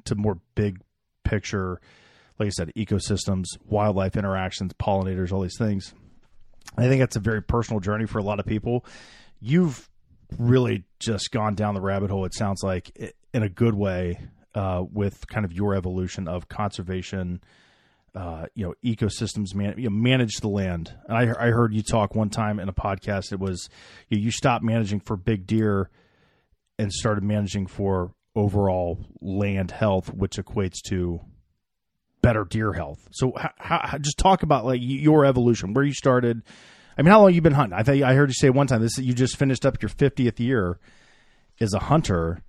[0.05, 0.81] to more big
[1.23, 1.79] picture,
[2.41, 5.93] like I said, ecosystems, wildlife interactions, pollinators, all these things.
[6.75, 8.83] I think that's a very personal journey for a lot of people.
[9.39, 9.87] You've
[10.37, 12.25] really just gone down the rabbit hole.
[12.25, 12.97] It sounds like
[13.33, 14.19] in a good way
[14.55, 17.41] uh, with kind of your evolution of conservation.
[18.15, 20.93] Uh, you know, ecosystems man, you know, manage the land.
[21.07, 23.31] And I, I heard you talk one time in a podcast.
[23.31, 23.69] It was
[24.09, 25.89] you, you stopped managing for big deer
[26.77, 31.21] and started managing for overall land health, which equates to
[32.21, 33.07] better deer health.
[33.11, 36.41] So, how, how, just talk about like your evolution, where you started.
[36.97, 37.77] I mean, how long you been hunting?
[37.77, 38.97] I think I heard you say one time this.
[38.97, 40.79] You just finished up your fiftieth year
[41.59, 42.41] as a hunter,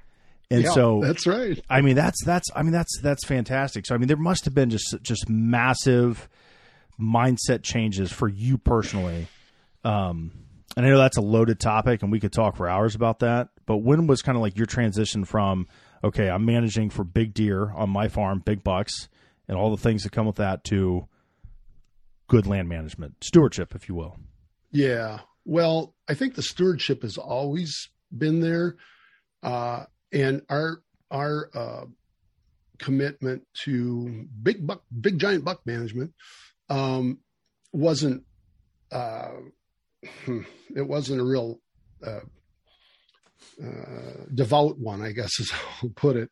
[0.50, 1.62] and yeah, so that's right.
[1.70, 3.86] I mean, that's that's I mean that's that's fantastic.
[3.86, 6.28] So I mean, there must have been just just massive
[7.00, 9.28] mindset changes for you personally.
[9.84, 10.32] Um,
[10.76, 13.48] and I know that's a loaded topic, and we could talk for hours about that.
[13.66, 15.68] But when was kind of like your transition from
[16.04, 19.08] okay, I'm managing for big deer on my farm, big bucks,
[19.48, 21.06] and all the things that come with that to
[22.28, 24.18] good land management, stewardship, if you will.
[24.70, 25.20] Yeah.
[25.44, 28.76] Well, I think the stewardship has always been there.
[29.42, 31.84] Uh, and our, our, uh,
[32.78, 36.12] commitment to big buck, big giant buck management,
[36.68, 37.18] um,
[37.72, 38.24] wasn't,
[38.90, 39.32] uh,
[40.24, 40.40] hmm,
[40.74, 41.60] it wasn't a real,
[42.06, 42.20] uh,
[43.62, 46.30] uh, devout one, I guess is how I'll put it.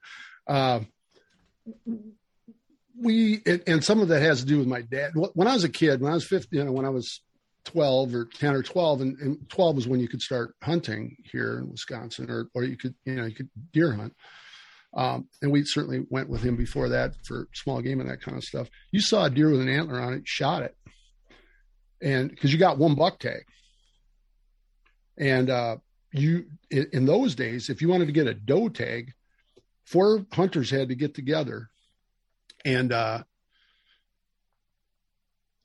[3.03, 5.13] We and some of that has to do with my dad.
[5.15, 7.23] When I was a kid, when I was 15, you know, when I was
[7.65, 11.59] 12 or 10 or 12, and, and 12 was when you could start hunting here
[11.59, 14.15] in Wisconsin, or or you could you know you could deer hunt.
[14.93, 18.37] Um, and we certainly went with him before that for small game and that kind
[18.37, 18.69] of stuff.
[18.91, 20.75] You saw a deer with an antler on it, shot it,
[22.03, 23.45] and because you got one buck tag,
[25.17, 25.77] and uh,
[26.13, 29.13] you in those days, if you wanted to get a doe tag,
[29.87, 31.71] four hunters had to get together
[32.65, 33.23] and uh,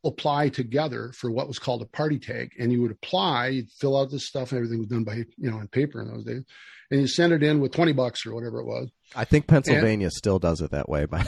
[0.03, 2.51] apply together for what was called a party tag.
[2.59, 5.49] And you would apply, you'd fill out this stuff, and everything was done by you
[5.49, 6.43] know on paper in those days.
[6.91, 8.89] And you send it in with twenty bucks or whatever it was.
[9.15, 11.27] I think Pennsylvania and, still does it that way, but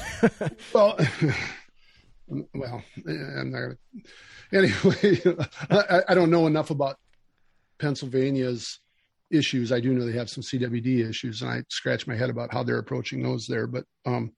[0.73, 0.97] well,
[2.53, 3.77] well, I'm not gonna.
[4.53, 5.21] Anyway,
[5.69, 6.97] I, I don't know enough about
[7.79, 8.79] Pennsylvania's
[9.29, 9.71] issues.
[9.71, 12.63] I do know they have some CWD issues, and I scratch my head about how
[12.63, 13.67] they're approaching those there.
[13.67, 14.31] But um,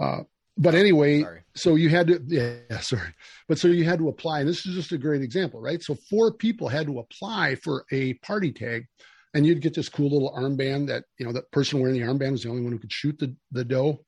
[0.00, 0.22] uh,
[0.56, 1.42] but anyway, sorry.
[1.54, 3.14] so you had to, yeah, sorry.
[3.48, 4.40] But so you had to apply.
[4.40, 5.82] And this is just a great example, right?
[5.82, 8.86] So four people had to apply for a party tag
[9.32, 12.32] and you'd get this cool little armband that, you know, the person wearing the armband
[12.32, 14.00] was the only one who could shoot the, the doe.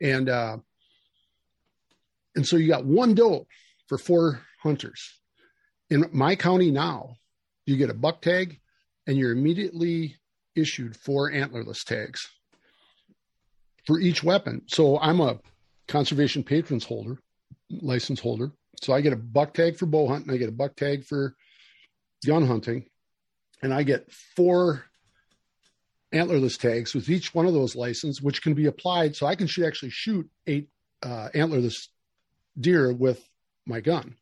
[0.00, 0.56] And, uh,
[2.34, 3.46] and so you got one doe
[3.86, 5.20] for four hunters.
[5.90, 7.16] In my county now,
[7.66, 8.60] you get a buck tag
[9.06, 10.16] and you're immediately
[10.56, 12.28] issued four antlerless tags
[13.86, 14.62] for each weapon.
[14.66, 15.38] So I'm a
[15.88, 17.18] conservation patrons holder,
[17.70, 18.52] license holder.
[18.82, 21.34] So I get a buck tag for bow hunting, I get a buck tag for
[22.26, 22.86] gun hunting,
[23.62, 24.84] and I get four
[26.12, 29.16] antlerless tags with each one of those licenses, which can be applied.
[29.16, 30.68] So I can shoot, actually shoot eight
[31.02, 31.88] uh, antlerless
[32.58, 33.26] deer with
[33.66, 34.16] my gun.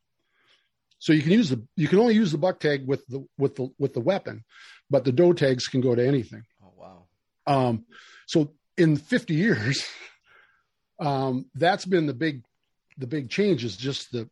[0.99, 3.57] So you can use the you can only use the buck tag with the with
[3.57, 4.45] the with the weapon,
[4.89, 6.45] but the doe tags can go to anything.
[6.63, 7.07] Oh wow!
[7.45, 7.87] Um,
[8.29, 9.85] so in 50 years,
[10.99, 12.43] um, that's been the big,
[12.99, 14.29] the big change is just the,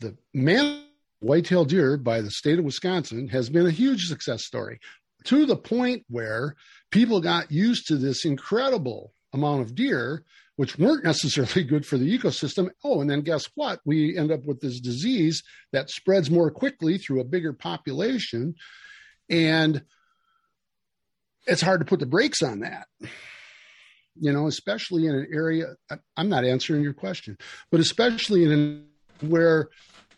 [0.00, 0.82] the man
[1.20, 4.80] whitetail deer by the state of Wisconsin has been a huge success story
[5.24, 6.56] to the point where
[6.90, 10.24] people got used to this incredible amount of deer,
[10.56, 12.70] which weren't necessarily good for the ecosystem.
[12.82, 13.80] Oh, and then guess what?
[13.84, 18.54] We end up with this disease that spreads more quickly through a bigger population.
[19.28, 19.82] And
[21.46, 22.88] it's hard to put the brakes on that.
[24.18, 25.74] You know, especially in an area,
[26.16, 27.36] I'm not answering your question,
[27.70, 28.86] but especially in
[29.20, 29.68] where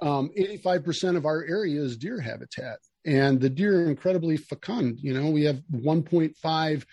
[0.00, 4.98] um, 85% of our area is deer habitat and the deer are incredibly fecund.
[5.00, 6.84] You know, we have 1.5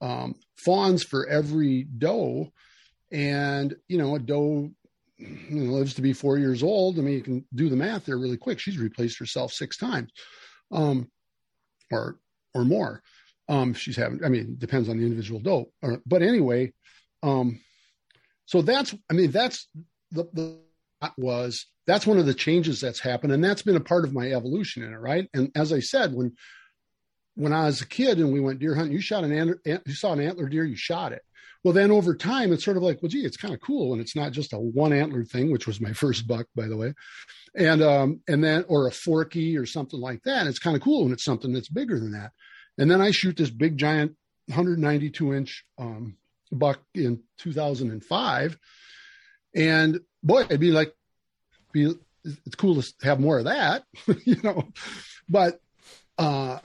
[0.00, 2.52] um, fawns for every doe,
[3.12, 4.70] and you know, a doe
[5.50, 6.98] lives to be four years old.
[6.98, 8.58] I mean, you can do the math there really quick.
[8.58, 10.10] She's replaced herself six times,
[10.72, 11.10] um,
[11.90, 12.18] or
[12.54, 13.02] or more.
[13.50, 14.24] Um, she's having.
[14.24, 15.70] I mean, depends on the individual doe.
[15.82, 16.72] Or, but anyway,
[17.22, 17.60] um,
[18.46, 18.94] so that's.
[19.10, 19.68] I mean, that's
[20.10, 20.60] the the
[21.16, 24.32] was that's one of the changes that's happened and that's been a part of my
[24.32, 26.32] evolution in it right and as i said when
[27.36, 29.94] when i was a kid and we went deer hunting you shot an antler, you
[29.94, 31.22] saw an antler deer you shot it
[31.64, 34.02] well then over time it's sort of like well gee it's kind of cool and
[34.02, 36.92] it's not just a one antler thing which was my first buck by the way
[37.54, 41.04] and um and then or a forky or something like that it's kind of cool
[41.04, 42.30] when it's something that's bigger than that
[42.80, 44.16] and then i shoot this big giant
[44.46, 46.16] 192 inch um
[46.50, 48.58] buck in 2005
[49.54, 50.94] and boy, it'd be like,
[51.72, 53.84] be it's cool to have more of that,
[54.24, 54.68] you know.
[55.28, 55.60] But
[56.18, 56.58] uh,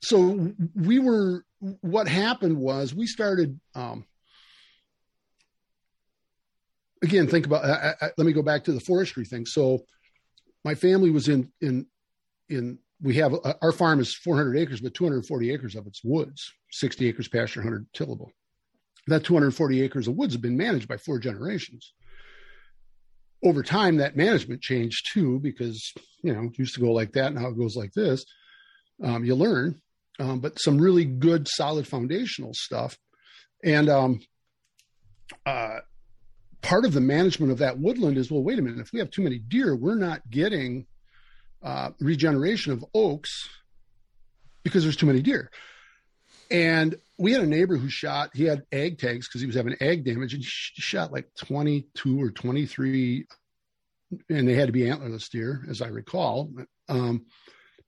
[0.00, 1.44] so we were.
[1.80, 3.60] What happened was we started.
[3.74, 4.04] Um,
[7.02, 7.64] again, think about.
[7.64, 9.46] I, I, let me go back to the forestry thing.
[9.46, 9.84] So
[10.64, 11.86] my family was in in
[12.48, 12.78] in.
[13.02, 17.08] We have uh, our farm is 400 acres, but 240 acres of it's woods, 60
[17.08, 18.30] acres pasture, 100 tillable.
[19.08, 21.92] That 240 acres of woods have been managed by four generations.
[23.44, 27.48] Over time that management changed too because you know used to go like that now
[27.48, 28.24] it goes like this
[29.02, 29.80] um, you learn
[30.20, 32.96] um, but some really good solid foundational stuff.
[33.64, 34.20] And um,
[35.46, 35.78] uh,
[36.60, 39.10] part of the management of that woodland is well wait a minute if we have
[39.10, 40.86] too many deer we're not getting
[41.62, 43.48] uh, regeneration of oaks
[44.62, 45.50] because there's too many deer.
[46.50, 49.76] And we had a neighbor who shot he had ag tags because he was having
[49.80, 53.26] ag damage and he shot like 22 or 23
[54.28, 56.50] and they had to be antlerless deer as i recall.
[56.88, 57.26] Um,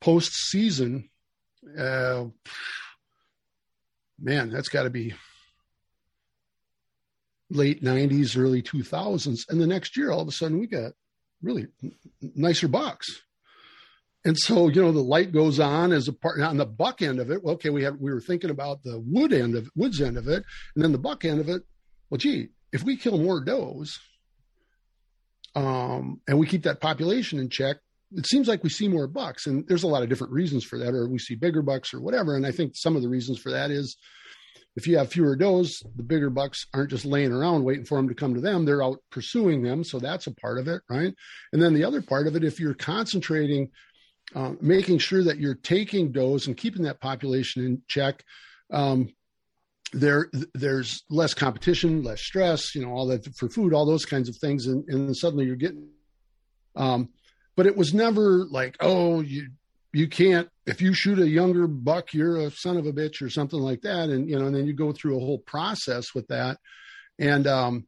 [0.01, 1.11] post season
[1.79, 2.27] uh,
[4.21, 5.15] man that's got to be
[7.51, 10.93] late 90s early 2000s and the next year all of a sudden we got
[11.43, 11.67] really
[12.21, 13.24] nicer bucks
[14.25, 17.21] and so, you know, the light goes on as a part on the buck end
[17.21, 17.43] of it.
[17.45, 20.29] Well, okay, we have we were thinking about the wood end of woods end of
[20.29, 21.63] it, and then the buck end of it.
[22.09, 23.99] Well, gee, if we kill more does,
[25.55, 27.77] um, and we keep that population in check,
[28.13, 29.47] it seems like we see more bucks.
[29.47, 32.01] And there's a lot of different reasons for that, or we see bigger bucks or
[32.01, 32.35] whatever.
[32.37, 33.97] And I think some of the reasons for that is
[34.77, 38.09] if you have fewer does, the bigger bucks aren't just laying around waiting for them
[38.09, 38.65] to come to them.
[38.65, 39.85] They're out pursuing them.
[39.85, 41.15] So that's a part of it, right?
[41.53, 43.71] And then the other part of it, if you're concentrating
[44.35, 48.23] uh, making sure that you're taking does and keeping that population in check.
[48.73, 49.09] Um,
[49.93, 54.29] there, there's less competition, less stress, you know, all that for food, all those kinds
[54.29, 55.89] of things, and, and suddenly you're getting.
[56.75, 57.11] Um,
[57.57, 59.51] but it was never like, oh, you
[59.93, 63.31] you can't if you shoot a younger buck, you're a son of a bitch or
[63.31, 66.27] something like that, and you know, and then you go through a whole process with
[66.29, 66.59] that,
[67.19, 67.87] and um,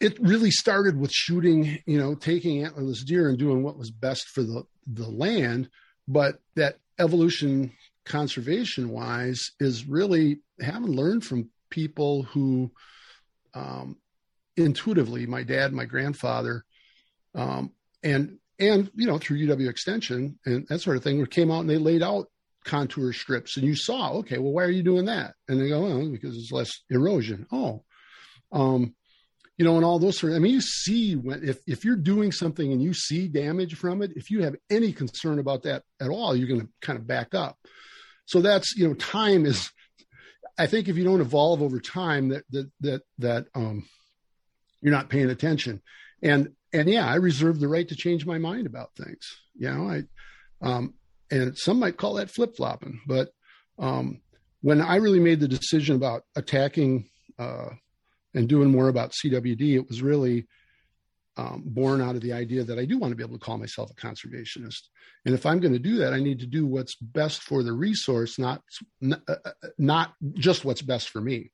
[0.00, 4.28] it really started with shooting, you know, taking antlerless deer and doing what was best
[4.28, 5.70] for the the land.
[6.06, 7.72] But that evolution,
[8.04, 12.70] conservation wise, is really having learned from people who,
[13.54, 13.96] um,
[14.56, 16.64] intuitively, my dad, my grandfather,
[17.34, 21.60] um, and and you know through UW Extension and that sort of thing, came out
[21.60, 22.28] and they laid out
[22.64, 25.34] contour strips, and you saw, okay, well, why are you doing that?
[25.48, 27.46] And they go, oh, because it's less erosion.
[27.52, 27.84] Oh,
[28.52, 28.94] um,
[29.56, 31.96] you know, and all those sort of, I mean, you see when, if, if you're
[31.96, 35.84] doing something and you see damage from it, if you have any concern about that
[36.00, 37.56] at all, you're going to kind of back up.
[38.26, 39.70] So that's, you know, time is,
[40.58, 43.86] I think if you don't evolve over time that, that, that, that, um,
[44.80, 45.82] you're not paying attention.
[46.22, 49.24] And, and yeah, I reserve the right to change my mind about things.
[49.54, 50.02] You know, I,
[50.60, 50.94] um,
[51.30, 53.28] and some might call that flip flopping, but,
[53.78, 54.20] um,
[54.62, 57.70] when I really made the decision about attacking, uh,
[58.34, 60.46] and doing more about CWD, it was really
[61.36, 63.58] um, born out of the idea that I do want to be able to call
[63.58, 64.82] myself a conservationist.
[65.24, 67.72] And if I'm going to do that, I need to do what's best for the
[67.72, 68.62] resource, not
[69.10, 71.50] uh, uh, not just what's best for me.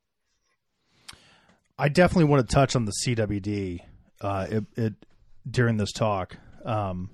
[1.78, 3.80] I definitely want to touch on the CWD
[4.20, 4.94] uh, it, it
[5.50, 6.36] during this talk.
[6.64, 7.08] Um,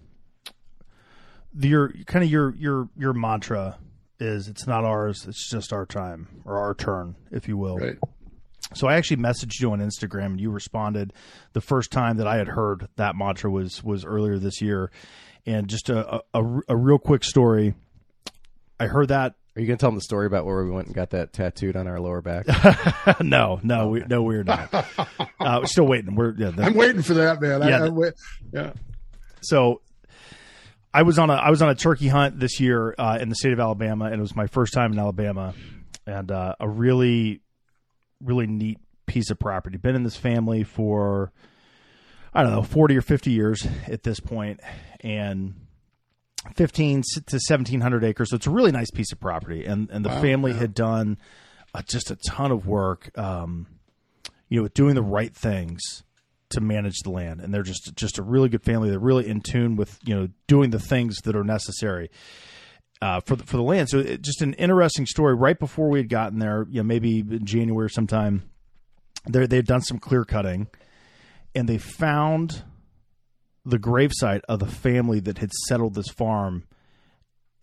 [1.54, 3.78] the, your kind of your your your mantra
[4.18, 7.78] is it's not ours, it's just our time or our turn, if you will.
[7.78, 7.98] Right.
[8.74, 11.12] So I actually messaged you on Instagram and you responded.
[11.52, 14.90] The first time that I had heard that mantra was was earlier this year,
[15.44, 17.74] and just a a, a real quick story.
[18.78, 19.34] I heard that.
[19.54, 21.32] Are you going to tell them the story about where we went and got that
[21.32, 22.44] tattooed on our lower back?
[23.22, 24.68] no, no, we, no, we're not.
[25.08, 26.14] uh, we're still waiting.
[26.14, 27.62] We're yeah, the, I'm waiting for that, man.
[27.62, 28.12] Yeah, I, I, wait,
[28.52, 28.72] yeah.
[29.40, 29.80] so
[30.92, 33.34] I was on a I was on a turkey hunt this year uh, in the
[33.34, 35.54] state of Alabama, and it was my first time in Alabama,
[36.06, 37.40] and uh, a really
[38.22, 39.76] really neat piece of property.
[39.78, 41.32] Been in this family for
[42.34, 44.60] I don't know forty or fifty years at this point,
[45.00, 45.54] and.
[46.54, 50.08] 15 to 1700 acres so it's a really nice piece of property and and the
[50.10, 50.58] Wow, family yeah.
[50.58, 51.18] had done
[51.74, 53.66] uh, just a ton of work um
[54.48, 55.80] you know doing the right things
[56.50, 59.40] to manage the land and they're just just a really good family they're really in
[59.40, 62.08] tune with you know doing the things that are necessary
[63.02, 63.88] uh, for the, for the land.
[63.88, 65.34] So it, just an interesting story.
[65.34, 68.42] Right before we had gotten there you know maybe in January sometime
[69.28, 70.68] they they'd done some clear cutting
[71.54, 72.62] and they found
[73.64, 76.64] the gravesite of the family that had settled this farm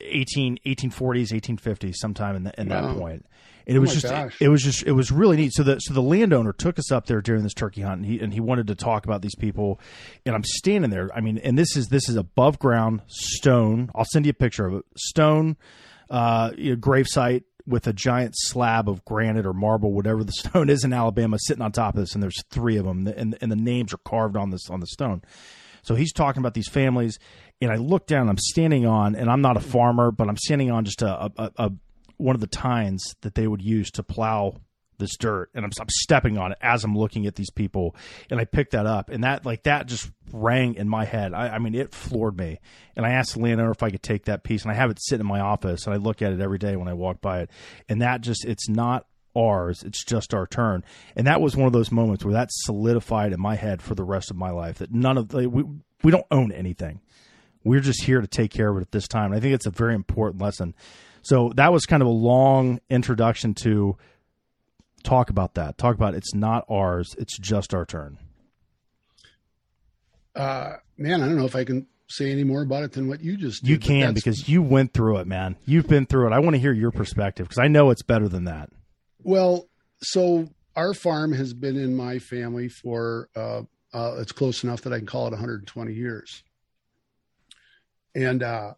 [0.01, 2.88] 18 1840s 1850s sometime in, the, in Wow.
[2.93, 3.25] that point
[3.68, 4.36] and it Oh was just gosh.
[4.41, 5.53] it was just it was really neat.
[5.53, 8.20] So the so the landowner took us up there during this turkey hunt and he
[8.20, 9.80] and he wanted to talk about these people.
[10.26, 11.09] And I'm standing there.
[11.14, 13.89] I mean and this is this is above ground stone.
[13.95, 14.86] I'll send you a picture of it.
[14.97, 15.57] Stone
[16.09, 20.70] uh you know, gravesite with a giant slab of granite or marble whatever the stone
[20.70, 22.14] is in Alabama sitting on top of this.
[22.14, 23.07] And there's three of them.
[23.07, 25.22] And and the names are carved on this on the stone.
[25.84, 27.20] So he's talking about these families,
[27.61, 28.30] and I look down.
[28.30, 31.51] I'm standing on, and I'm not a farmer, but I'm standing on just a, a,
[31.57, 31.72] a
[32.24, 34.55] one of the tines that they would use to plow
[34.97, 37.97] this dirt, and I'm, I'm stepping on it as I'm looking at these people,
[38.30, 41.34] and I pick that up, and that like that just rang in my head.
[41.34, 42.59] I, I mean, it floored me,
[42.95, 44.99] and I asked the landowner if I could take that piece, and I have it
[45.01, 47.41] sitting in my office, and I look at it every day when I walk by
[47.41, 47.49] it,
[47.89, 49.05] and that just it's not
[49.36, 50.84] ours it's just our turn.
[51.15, 54.03] And that was one of those moments where that solidified in my head for the
[54.03, 55.63] rest of my life that none of like, we
[56.03, 57.01] we don't own anything.
[57.63, 59.65] We're just here to take care of it at this time and i think it's
[59.65, 60.76] a very important lesson
[61.24, 63.97] so that was kind of a long introduction to
[65.03, 68.17] talk about that talk about it's not ours it's just our turn
[70.36, 73.21] Uh, man, I don't know if I can say any more about it than what
[73.21, 73.69] you just did.
[73.69, 76.59] you can because you went through it man you've been through it i want to
[76.59, 78.69] hear your perspective because i know it's better than that
[79.24, 79.67] Well,
[80.01, 83.61] so our farm has been in my family for uh,
[83.93, 86.43] uh, it's close enough that I can call it 120 years.
[88.15, 88.74] And uh,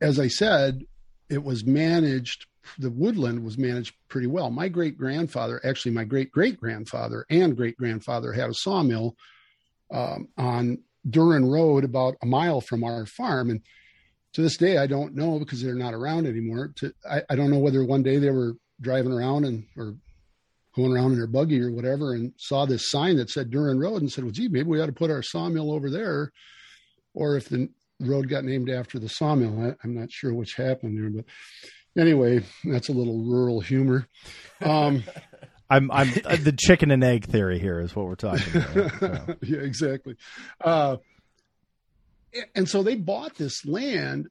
[0.00, 0.84] as I said,
[1.28, 2.46] it was managed.
[2.78, 4.50] The woodland was managed pretty well.
[4.50, 9.16] My great grandfather, actually, my great great grandfather and great grandfather had a sawmill
[9.90, 10.78] um, on
[11.08, 13.62] Duren Road, about a mile from our farm, and
[14.34, 16.72] to this day, I don't know because they're not around anymore.
[16.76, 19.94] To I, I don't know whether one day they were driving around and or
[20.76, 24.02] going around in their buggy or whatever and saw this sign that said Duren Road
[24.02, 26.32] and said, "Well, gee, maybe we ought to put our sawmill over there,"
[27.14, 27.70] or if the
[28.00, 29.60] road got named after the sawmill.
[29.62, 31.24] I, I'm not sure which happened there, but
[32.00, 34.06] anyway, that's a little rural humor.
[34.60, 35.04] Um,
[35.70, 39.36] i'm i'm uh, the chicken and egg theory here is what we're talking about so.
[39.42, 40.16] yeah, exactly.
[40.62, 40.96] Uh,
[42.54, 44.28] and so they bought this land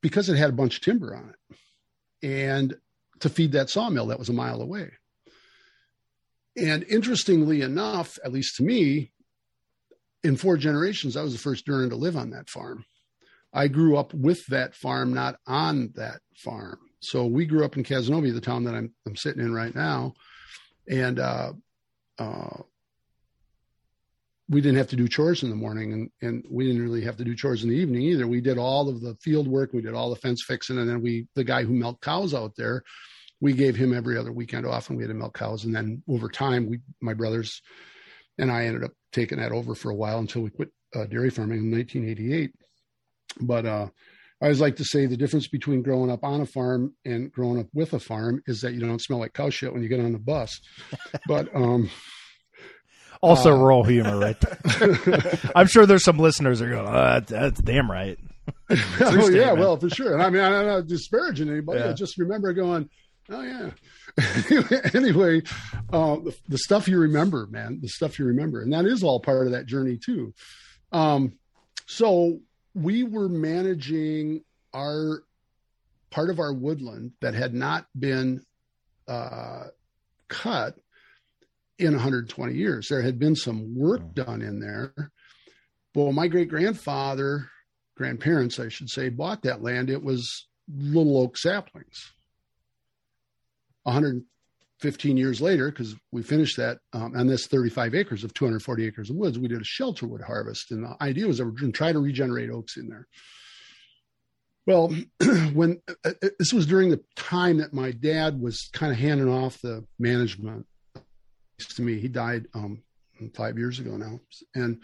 [0.00, 1.56] because it had a bunch of timber on it
[2.22, 2.74] and
[3.20, 4.90] to feed that sawmill that was a mile away.
[6.56, 9.12] And interestingly enough, at least to me,
[10.24, 12.84] in four generations, I was the first Duren to live on that farm.
[13.52, 16.78] I grew up with that farm, not on that farm.
[17.00, 20.14] So we grew up in Cazenovia, the town that I'm, I'm sitting in right now.
[20.88, 21.52] And, uh,
[22.18, 22.62] uh,
[24.48, 27.18] we didn't have to do chores in the morning and, and we didn't really have
[27.18, 28.26] to do chores in the evening either.
[28.26, 29.72] We did all of the field work.
[29.72, 30.78] We did all the fence fixing.
[30.78, 32.82] And then we, the guy who milked cows out there,
[33.40, 35.64] we gave him every other weekend off and we had to milk cows.
[35.64, 37.60] And then over time, we, my brothers
[38.38, 41.30] and I ended up taking that over for a while until we quit uh, dairy
[41.30, 42.50] farming in 1988.
[43.40, 43.86] But, uh,
[44.40, 47.58] I always like to say the difference between growing up on a farm and growing
[47.58, 49.98] up with a farm is that you don't smell like cow shit when you get
[49.98, 50.60] on the bus.
[51.26, 51.90] But, um,
[53.20, 54.36] Also, Uh, rural humor, right?
[55.56, 58.16] I'm sure there's some listeners that are going, oh, that's, that's damn right.
[59.00, 60.14] oh yeah, well for sure.
[60.14, 61.80] And I mean, I'm not disparaging anybody.
[61.80, 61.90] Yeah.
[61.90, 62.88] I just remember going,
[63.30, 63.70] oh yeah.
[64.94, 65.42] anyway,
[65.92, 69.20] uh, the, the stuff you remember, man, the stuff you remember, and that is all
[69.20, 70.34] part of that journey too.
[70.92, 71.34] Um,
[71.86, 72.40] so
[72.74, 75.22] we were managing our
[76.10, 78.44] part of our woodland that had not been
[79.06, 79.64] uh,
[80.28, 80.76] cut
[81.78, 82.88] in 120 years.
[82.88, 84.14] There had been some work Mm.
[84.14, 85.12] done in there.
[85.94, 87.50] Well, my great grandfather,
[87.96, 89.90] grandparents, I should say, bought that land.
[89.90, 92.12] It was little oak saplings.
[93.88, 99.10] 115 years later, because we finished that um, on this 35 acres of 240 acres
[99.10, 100.70] of woods, we did a shelterwood harvest.
[100.70, 103.06] And the idea was that we're going to try to regenerate oaks in there.
[104.66, 104.94] Well,
[105.54, 109.28] when uh, uh, this was during the time that my dad was kind of handing
[109.28, 110.66] off the management
[111.58, 112.82] to me, he died um,
[113.34, 114.20] five years ago now,
[114.54, 114.82] and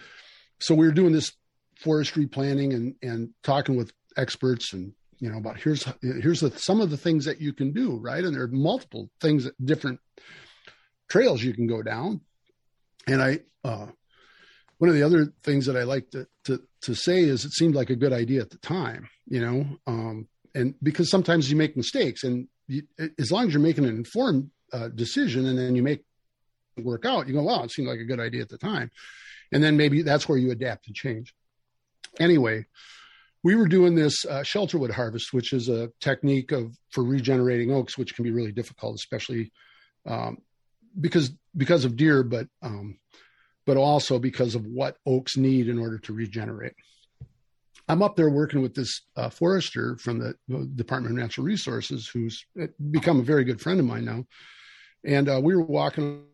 [0.58, 1.32] so we were doing this
[1.76, 6.80] forestry planning and and talking with experts and you know about here's here's the, some
[6.80, 8.24] of the things that you can do right?
[8.24, 10.00] And there are multiple things different
[11.08, 12.20] trails you can go down.
[13.06, 13.86] And i uh
[14.78, 17.74] one of the other things that i like to to to say is it seemed
[17.74, 21.76] like a good idea at the time you know um and because sometimes you make
[21.76, 22.82] mistakes and you,
[23.18, 26.04] as long as you're making an informed uh, decision and then you make
[26.78, 28.90] work out you go wow it seemed like a good idea at the time.
[29.52, 31.34] And then maybe that's where you adapt and change.
[32.18, 32.66] Anyway
[33.44, 37.96] we were doing this uh, shelterwood harvest which is a technique of for regenerating oaks
[37.96, 39.52] which can be really difficult especially
[40.06, 40.38] um,
[41.00, 42.98] because because of deer but um,
[43.66, 46.74] but also because of what oaks need in order to regenerate.
[47.88, 50.34] I'm up there working with this uh, forester from the
[50.74, 52.44] department of natural resources who's
[52.90, 54.24] become a very good friend of mine now.
[55.04, 56.24] And uh, we were walking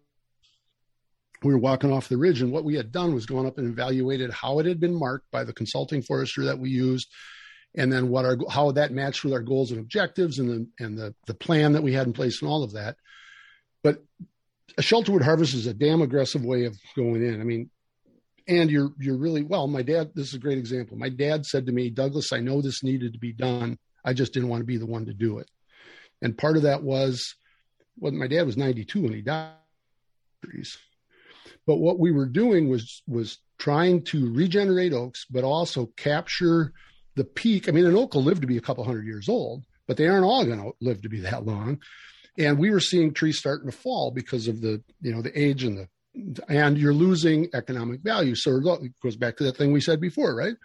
[1.43, 3.69] we were walking off the ridge and what we had done was gone up and
[3.69, 7.09] evaluated how it had been marked by the consulting forester that we used
[7.75, 10.99] and then what our how that matched with our goals and objectives and the and
[10.99, 12.97] the the plan that we had in place and all of that.
[13.83, 14.03] But
[14.77, 17.41] a shelterwood harvest is a damn aggressive way of going in.
[17.41, 17.71] I mean
[18.49, 20.97] and you're you're really well my dad this is a great example.
[20.97, 23.79] My dad said to me douglas i know this needed to be done.
[24.05, 25.49] I just didn't want to be the one to do it.
[26.23, 27.35] And part of that was
[27.99, 29.53] well my dad was 92 when he died
[31.71, 36.73] but what we were doing was was trying to regenerate oaks but also capture
[37.15, 37.69] the peak.
[37.69, 40.09] I mean an oak will live to be a couple hundred years old but they
[40.09, 41.79] aren't all going to live to be that long.
[42.37, 45.63] And we were seeing trees starting to fall because of the you know the age
[45.63, 48.35] and the and you're losing economic value.
[48.35, 50.57] So it goes back to that thing we said before right?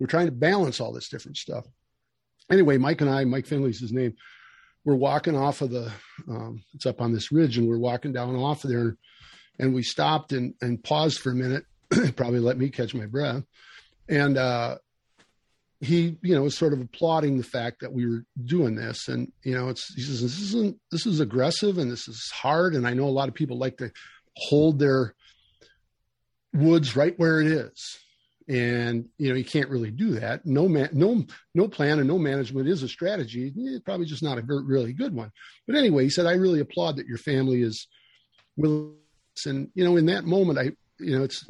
[0.00, 1.66] We're trying to balance all this different stuff.
[2.50, 4.14] Anyway mike and i mike finley's his name
[4.86, 5.92] we're walking off of the
[6.26, 8.96] um, it's up on this ridge and we're walking down off of there
[9.58, 11.64] and we stopped and, and paused for a minute
[12.16, 13.44] probably let me catch my breath.
[14.08, 14.78] And uh,
[15.80, 19.08] he you know was sort of applauding the fact that we were doing this.
[19.08, 22.74] And you know it's he says this isn't this is aggressive and this is hard.
[22.74, 23.90] And i know a lot of people like to
[24.36, 25.14] hold their
[26.52, 27.98] woods right where it is.
[28.46, 30.44] And you know you can't really do that.
[30.44, 31.24] No man no
[31.54, 33.52] no plan and no management is a strategy.
[33.56, 35.32] It's probably just not a really good one.
[35.66, 37.88] But anyway he said i really applaud that your family is
[38.56, 38.96] willing
[39.46, 41.44] and you know in that moment i you know it's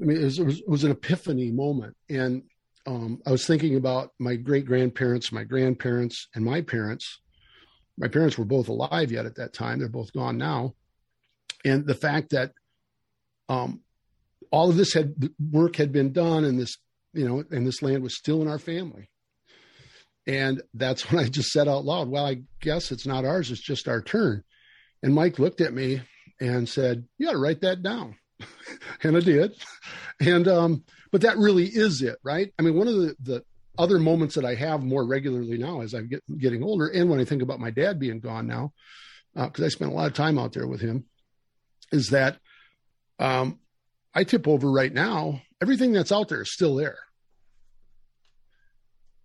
[0.00, 1.96] i mean it was, it was, an epiphany moment.
[2.08, 2.42] And
[2.86, 7.20] um, i was thinking about my great grandparents my grandparents and my parents.
[7.98, 9.78] My parents were both alive yet at that time.
[9.78, 10.74] They're both gone now.
[11.62, 12.52] And the fact that
[13.50, 13.82] um,
[14.50, 15.14] all of this had
[15.50, 16.76] work had been done and this
[17.12, 19.08] you know and this land was still in our family.
[20.26, 23.50] And that's when i just said out loud well i guess it's not ours.
[23.50, 24.44] It's just our turn.
[25.02, 26.02] And mike looked at me
[26.42, 28.16] and said you got to write that down.
[29.02, 29.52] And i did.
[30.20, 32.52] And um but that really is it right?
[32.58, 33.44] I mean one of the the
[33.78, 37.18] other moments that i have more regularly now as i'm get, getting older and when
[37.18, 38.70] i think about my dad being gone now
[39.34, 41.06] because uh, i spent a lot of time out there with him
[41.90, 42.36] is that
[43.18, 43.58] um
[44.14, 46.98] I tip over right now, everything that's out there is still there.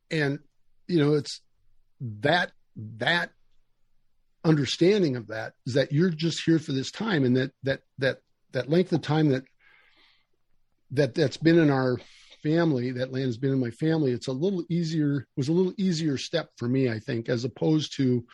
[0.10, 0.40] And,
[0.88, 1.42] you know, it's
[2.00, 2.52] that,
[2.98, 3.32] that
[4.48, 8.20] understanding of that is that you're just here for this time and that, that, that,
[8.54, 9.44] that length of time that,
[10.92, 11.98] that that's been in our
[12.42, 14.12] family, that land has been in my family.
[14.12, 17.96] It's a little easier, was a little easier step for me, I think, as opposed
[17.98, 18.26] to,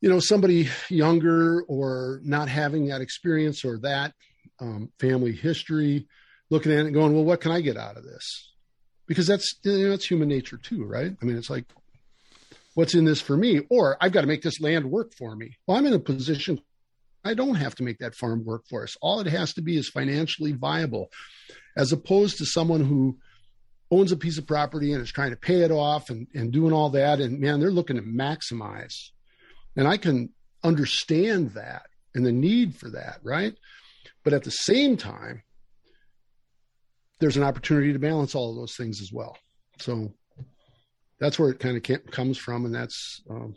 [0.00, 4.14] you know, somebody younger or not having that experience or that
[4.58, 6.08] um, family history,
[6.50, 8.52] looking at it and going, well, what can I get out of this?
[9.06, 11.12] Because that's you know, that's human nature too, right?
[11.20, 11.66] I mean, it's like,
[12.74, 13.60] what's in this for me?
[13.70, 15.56] Or I've got to make this land work for me.
[15.66, 16.60] Well, I'm in a position
[17.24, 18.96] I don't have to make that farm work for us.
[19.00, 21.10] All it has to be is financially viable,
[21.76, 23.18] as opposed to someone who
[23.90, 26.72] owns a piece of property and is trying to pay it off and, and doing
[26.72, 27.20] all that.
[27.20, 28.94] And man, they're looking to maximize.
[29.76, 30.30] And I can
[30.64, 31.82] understand that
[32.14, 33.54] and the need for that, right?
[34.24, 35.42] But at the same time,
[37.20, 39.36] there's an opportunity to balance all of those things as well.
[39.78, 40.12] So
[41.22, 43.54] that's where it kind of comes from, and that's um,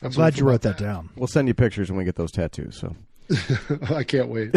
[0.00, 1.10] I'm glad you wrote that, that down.
[1.16, 2.78] We'll send you pictures when we get those tattoos.
[2.78, 2.94] So
[3.94, 4.54] I can't wait.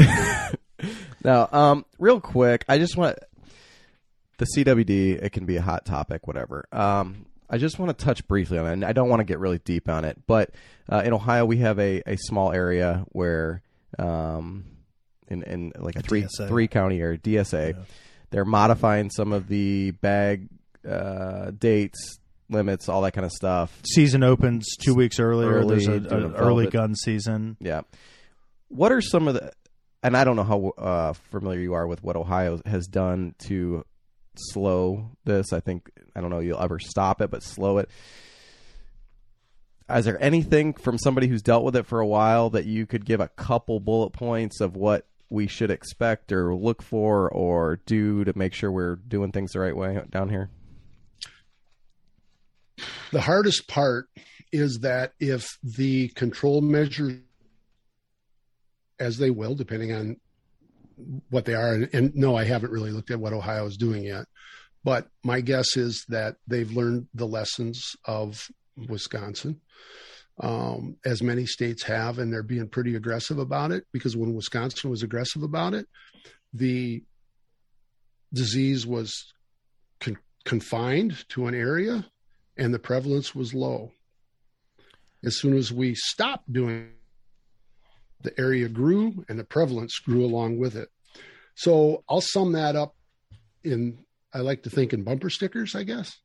[1.23, 3.17] now, um, real quick, I just want
[4.37, 5.23] the CWD.
[5.23, 6.65] It can be a hot topic, whatever.
[6.71, 9.39] Um, I just want to touch briefly on it, and I don't want to get
[9.39, 10.19] really deep on it.
[10.27, 10.51] But
[10.91, 13.63] uh, in Ohio, we have a, a small area where,
[13.97, 14.65] um,
[15.27, 16.47] in in like a, a three DSA.
[16.49, 17.83] three county area, DSA, yeah.
[18.29, 20.49] they're modifying some of the bag
[20.89, 22.19] uh, dates,
[22.49, 23.77] limits, all that kind of stuff.
[23.85, 25.49] Season opens two weeks earlier.
[25.51, 27.57] Early, There's an early gun season.
[27.59, 27.81] Yeah.
[28.69, 29.51] What are some of the?
[30.01, 33.85] And I don't know how uh, familiar you are with what Ohio has done to
[34.35, 35.53] slow this.
[35.53, 37.89] I think I don't know you'll ever stop it, but slow it.
[39.93, 43.05] Is there anything from somebody who's dealt with it for a while that you could
[43.05, 48.23] give a couple bullet points of what we should expect or look for or do
[48.23, 50.49] to make sure we're doing things the right way down here?
[53.11, 54.07] The hardest part
[54.51, 57.19] is that if the control measures,
[58.99, 60.17] as they will, depending on
[61.29, 61.73] what they are.
[61.73, 64.25] And, and, no, I haven't really looked at what Ohio is doing yet.
[64.83, 68.47] But my guess is that they've learned the lessons of
[68.89, 69.61] Wisconsin,
[70.39, 74.89] um, as many states have, and they're being pretty aggressive about it because when Wisconsin
[74.89, 75.87] was aggressive about it,
[76.53, 77.03] the
[78.33, 79.33] disease was
[79.99, 82.05] con- confined to an area
[82.57, 83.91] and the prevalence was low.
[85.23, 86.91] As soon as we stopped doing
[88.21, 90.89] the area grew and the prevalence grew along with it.
[91.55, 92.95] So I'll sum that up
[93.63, 93.99] in,
[94.33, 96.17] I like to think in bumper stickers, I guess.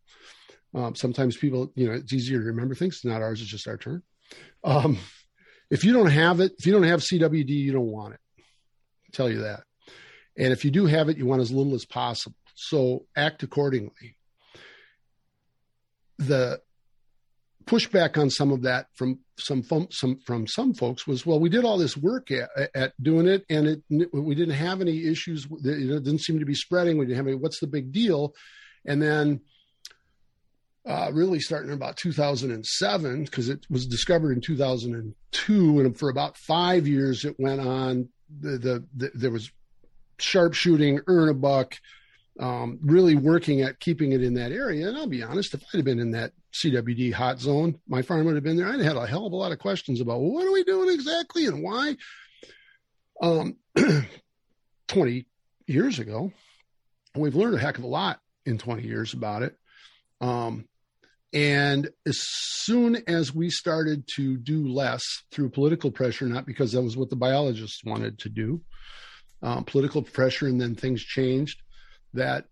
[0.74, 2.96] Um, sometimes people, you know, it's easier to remember things.
[2.96, 4.02] It's not ours, it's just our turn.
[4.64, 4.98] Um,
[5.70, 8.20] if you don't have it, if you don't have CWD, you don't want it.
[8.38, 9.64] I'll tell you that.
[10.36, 12.36] And if you do have it, you want as little as possible.
[12.54, 14.17] So act accordingly.
[16.18, 16.60] The
[17.68, 21.64] pushback on some of that from some some from some folks was, well, we did
[21.64, 25.46] all this work at, at doing it, and it we didn't have any issues.
[25.64, 26.98] It didn't seem to be spreading.
[26.98, 27.36] We didn't have any.
[27.36, 28.34] What's the big deal?
[28.84, 29.40] And then,
[30.86, 36.36] uh, really starting in about 2007, because it was discovered in 2002, and for about
[36.36, 38.08] five years it went on.
[38.40, 39.50] The, the, the there was
[40.18, 41.76] sharpshooting, earn a buck,
[42.38, 44.88] um, really working at keeping it in that area.
[44.88, 48.26] And I'll be honest, if I'd have been in that CWD hot zone, my farm
[48.26, 48.68] would have been there.
[48.68, 50.64] I'd have had a hell of a lot of questions about well, what are we
[50.64, 51.96] doing exactly and why.
[53.20, 53.56] Um,
[54.88, 55.26] 20
[55.66, 56.32] years ago,
[57.14, 59.56] we've learned a heck of a lot in 20 years about it.
[60.20, 60.66] Um,
[61.32, 66.82] and as soon as we started to do less through political pressure, not because that
[66.82, 68.62] was what the biologists wanted to do,
[69.42, 71.60] um, political pressure, and then things changed,
[72.14, 72.44] that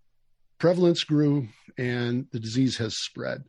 [0.59, 1.47] prevalence grew
[1.77, 3.43] and the disease has spread.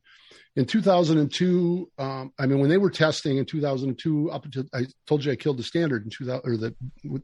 [0.56, 5.24] In 2002 um, i mean when they were testing in 2002 up until i told
[5.24, 6.74] you i killed the standard in 2000 or the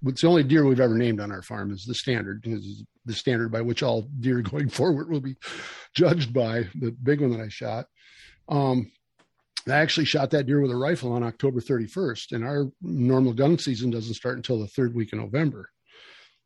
[0.03, 3.13] what's the only deer we've ever named on our farm is the standard is the
[3.13, 5.35] standard by which all deer going forward will be
[5.95, 7.87] judged by the big one that i shot.
[8.49, 8.93] Um,
[9.67, 13.59] i actually shot that deer with a rifle on october 31st and our normal gun
[13.59, 15.71] season doesn't start until the third week in november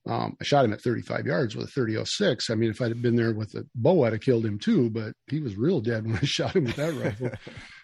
[0.09, 2.49] um, I shot him at 35 yards with a 3006.
[2.49, 4.89] I mean, if I'd have been there with a bow, I'd have killed him too.
[4.89, 7.31] But he was real dead when I shot him with that rifle.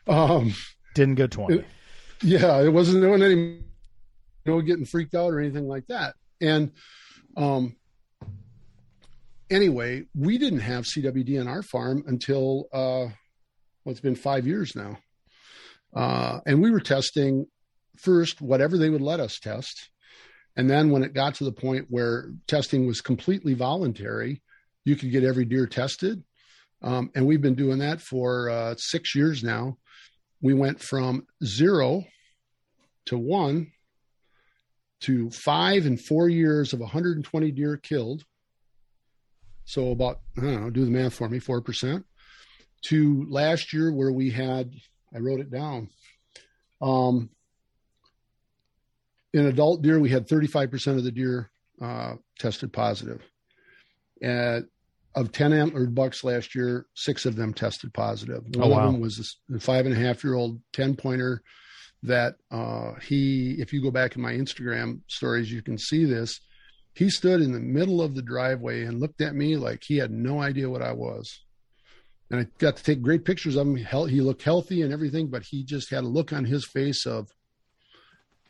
[0.07, 0.55] Um,
[0.95, 1.57] Didn't go 20.
[1.57, 1.64] It,
[2.22, 3.62] yeah, it wasn't doing any, you
[4.47, 6.14] know, getting freaked out or anything like that.
[6.41, 6.72] And
[7.37, 7.77] um,
[9.51, 13.12] anyway, we didn't have CWD on our farm until uh,
[13.85, 14.99] well, been five years now.
[15.95, 17.47] Uh, and we were testing
[17.99, 19.91] first whatever they would let us test
[20.57, 24.42] and then when it got to the point where testing was completely voluntary,
[24.84, 26.22] you could get every deer tested.
[26.82, 29.78] Um, and we've been doing that for uh, six years now.
[30.40, 32.05] We went from zero
[33.07, 33.72] to one
[35.00, 38.24] to five and four years of 120 deer killed.
[39.64, 42.05] So about, I don't know, do the math for me, 4%.
[42.88, 44.70] To last year where we had,
[45.14, 45.88] I wrote it down,
[46.82, 47.30] um,
[49.35, 51.51] in adult deer, we had 35% of the deer
[51.82, 53.20] uh, tested positive.
[54.22, 54.66] And
[55.16, 58.45] of 10 antlered bucks last year, six of them tested positive.
[58.55, 58.87] One oh, wow.
[58.87, 61.43] of them was a five and a half year old 10 pointer
[62.05, 66.41] that uh, he, if you go back in my Instagram stories, you can see this.
[66.95, 70.12] He stood in the middle of the driveway and looked at me like he had
[70.12, 71.41] no idea what I was.
[72.30, 73.76] And I got to take great pictures of him.
[73.76, 77.30] He looked healthy and everything, but he just had a look on his face of,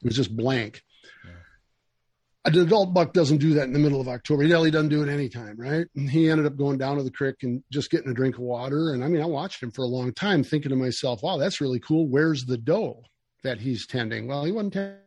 [0.04, 0.82] it was just blank.
[1.24, 2.52] Yeah.
[2.52, 4.42] an adult buck doesn't do that in the middle of October.
[4.42, 5.86] He really doesn't do it anytime, right?
[5.96, 8.42] And he ended up going down to the creek and just getting a drink of
[8.42, 8.92] water.
[8.92, 11.60] And I mean, I watched him for a long time, thinking to myself, "Wow, that's
[11.60, 12.06] really cool.
[12.06, 13.02] Where's the doe
[13.42, 14.98] that he's tending?" Well, he wasn't tending,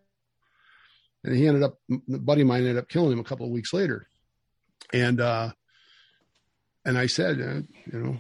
[1.24, 1.78] and he ended up.
[1.92, 4.08] A buddy of mine ended up killing him a couple of weeks later,
[4.92, 5.52] and uh,
[6.86, 8.18] and I said, uh, you know,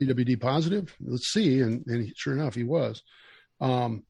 [0.00, 0.94] CWD positive.
[1.00, 3.02] Let's see, and and he, sure enough, he was.
[3.60, 4.04] Um,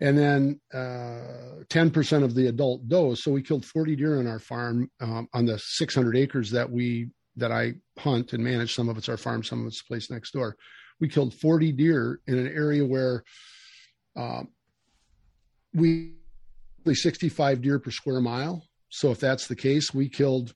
[0.00, 3.22] and then uh, 10% of the adult does.
[3.22, 7.10] So we killed 40 deer on our farm um, on the 600 acres that we
[7.36, 8.74] that I hunt and manage.
[8.74, 10.56] Some of it's our farm, some of it's the place next door.
[11.00, 13.24] We killed 40 deer in an area where
[14.16, 14.48] um,
[15.74, 16.14] we
[16.92, 18.64] 65 deer per square mile.
[18.88, 20.54] So if that's the case, we killed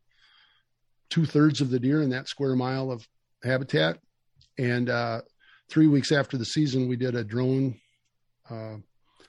[1.10, 3.06] two thirds of the deer in that square mile of
[3.42, 3.98] habitat.
[4.58, 5.22] And uh,
[5.70, 7.80] three weeks after the season, we did a drone
[8.50, 8.76] uh,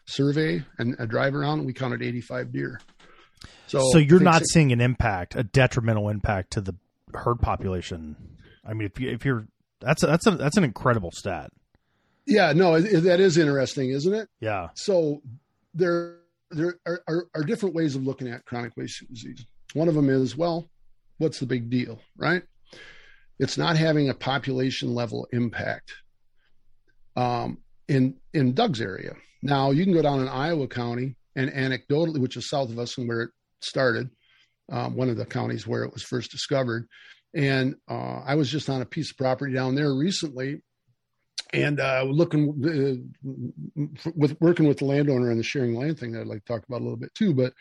[0.10, 2.82] survey and a drive around, we counted 85 deer.
[3.68, 6.74] So, so you're not seeing an impact, a detrimental impact to the
[7.14, 8.16] herd population.
[8.66, 9.48] I mean, if you if you're
[9.80, 11.52] that's a, that's a that's an incredible stat.
[12.26, 14.28] Yeah, no, it, that is interesting, isn't it?
[14.40, 14.70] Yeah.
[14.76, 15.22] So
[15.74, 16.18] there
[16.52, 19.46] there are, are, are different ways of looking at chronic wasting disease.
[19.74, 20.70] One of them is, well,
[21.20, 22.44] what's the big deal, right?
[23.38, 25.94] It's not having a population level impact.
[27.16, 32.20] Um, in in Doug's area, now you can go down in Iowa County and anecdotally,
[32.20, 33.30] which is south of us and where it
[33.62, 34.10] started,
[34.72, 36.88] um, one of the counties where it was first discovered.
[37.34, 40.62] And uh, I was just on a piece of property down there recently,
[41.54, 43.82] and uh, looking uh,
[44.16, 46.64] with working with the landowner and the sharing land thing that I'd like to talk
[46.68, 47.34] about a little bit too.
[47.34, 47.54] But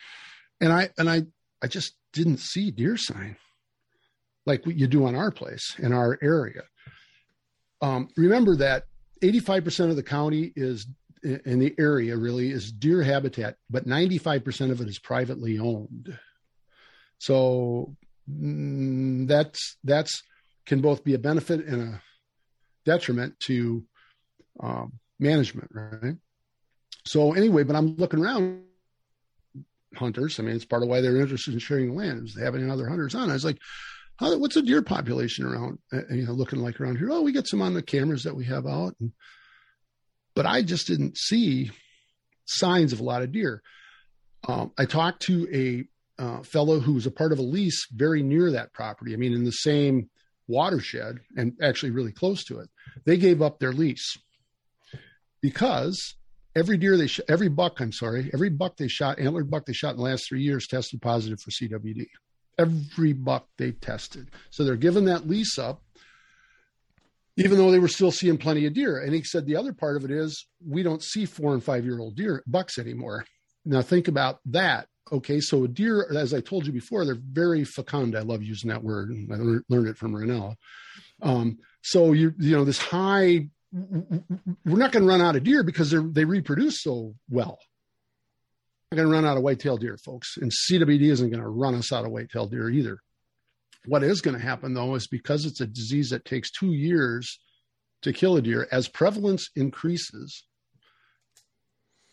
[0.61, 1.22] and I and I
[1.62, 3.37] I just didn't see deer sign
[4.47, 6.62] like what you do on our place in our area.
[7.83, 8.85] Um, remember that
[9.22, 10.87] 85% of the county is
[11.23, 16.19] in the area really is deer habitat, but 95% of it is privately owned.
[17.19, 17.97] So
[18.31, 20.23] mm, that's that's
[20.66, 22.03] can both be a benefit and a
[22.85, 23.85] detriment to
[24.61, 26.16] um, management, right?
[27.07, 28.62] So anyway, but I'm looking around
[29.97, 30.39] hunters.
[30.39, 33.14] I mean, it's part of why they're interested in sharing land is having other hunters
[33.14, 33.31] on.
[33.31, 33.59] I was like,
[34.21, 37.11] what's the deer population around, uh, you know, looking like around here?
[37.11, 38.95] Oh, we get some on the cameras that we have out.
[39.01, 39.12] And
[40.39, 41.72] but I just didn't see
[42.45, 43.61] signs of a lot of deer.
[44.47, 48.22] Um, I talked to a uh, fellow who was a part of a lease very
[48.22, 49.12] near that property.
[49.12, 50.11] I mean, in the same
[50.47, 52.68] watershed and actually really close to it.
[53.05, 54.16] They gave up their lease
[55.41, 56.14] because
[56.55, 59.72] every deer they sh- every buck, I'm sorry, every buck they shot, antlered buck they
[59.72, 62.07] shot in the last three years tested positive for CWD.
[62.57, 64.30] Every buck they tested.
[64.51, 65.82] So they're giving that lease up
[67.39, 69.01] even though they were still seeing plenty of deer.
[69.01, 71.84] And he said the other part of it is we don't see four and five
[71.84, 73.24] year old deer bucks anymore.
[73.64, 74.89] Now think about that.
[75.11, 78.16] Okay, so a deer, as I told you before, they're very fecund.
[78.16, 79.11] I love using that word.
[79.32, 79.36] I
[79.68, 80.55] learned it from Rinella.
[81.22, 85.62] Um, so you you know this high, we're not going to run out of deer
[85.62, 87.59] because they they reproduce so well.
[88.91, 91.74] We're going to run out of white-tailed deer, folks, and CWD isn't going to run
[91.74, 92.99] us out of white-tailed deer either.
[93.87, 97.41] What is going to happen though is because it's a disease that takes two years
[98.03, 100.45] to kill a deer, as prevalence increases,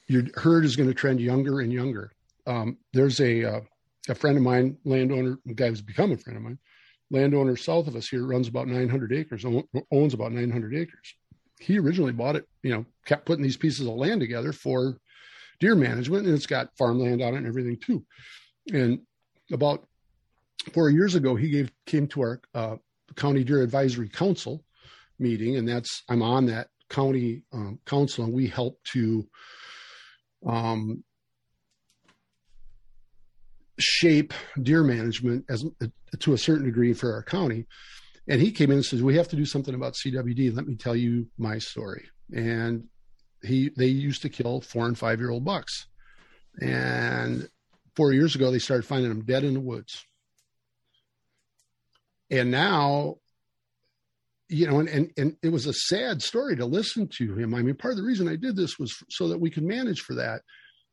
[0.08, 2.12] your herd is going to trend younger and younger.
[2.48, 3.62] Um, there's a uh,
[4.08, 6.60] a friend of mine, landowner, guy who's become a friend of mine,
[7.10, 9.46] landowner south of us here runs about 900 acres,
[9.92, 11.16] owns about 900 acres.
[11.60, 14.98] He originally bought it, you know, kept putting these pieces of land together for
[15.60, 18.06] deer management, and it's got farmland on it and everything too.
[18.72, 19.02] And
[19.52, 19.88] about
[20.74, 22.76] four years ago, he gave came to our uh,
[23.16, 24.64] county deer advisory council
[25.20, 29.28] meeting, and that's I'm on that county um, council, and we help to
[30.46, 31.04] um,
[33.80, 35.66] shape deer management as
[36.20, 37.66] to a certain degree for our county.
[38.28, 40.56] And he came in and says, "We have to do something about CWD.
[40.56, 42.86] Let me tell you my story." And
[43.44, 45.88] he they used to kill four and five year old bucks,
[46.60, 47.48] and
[47.96, 50.06] four years ago they started finding them dead in the woods
[52.36, 53.16] and now
[54.50, 57.54] you know and, and and it was a sad story to listen to him.
[57.54, 60.02] I mean part of the reason i did this was so that we could manage
[60.02, 60.42] for that.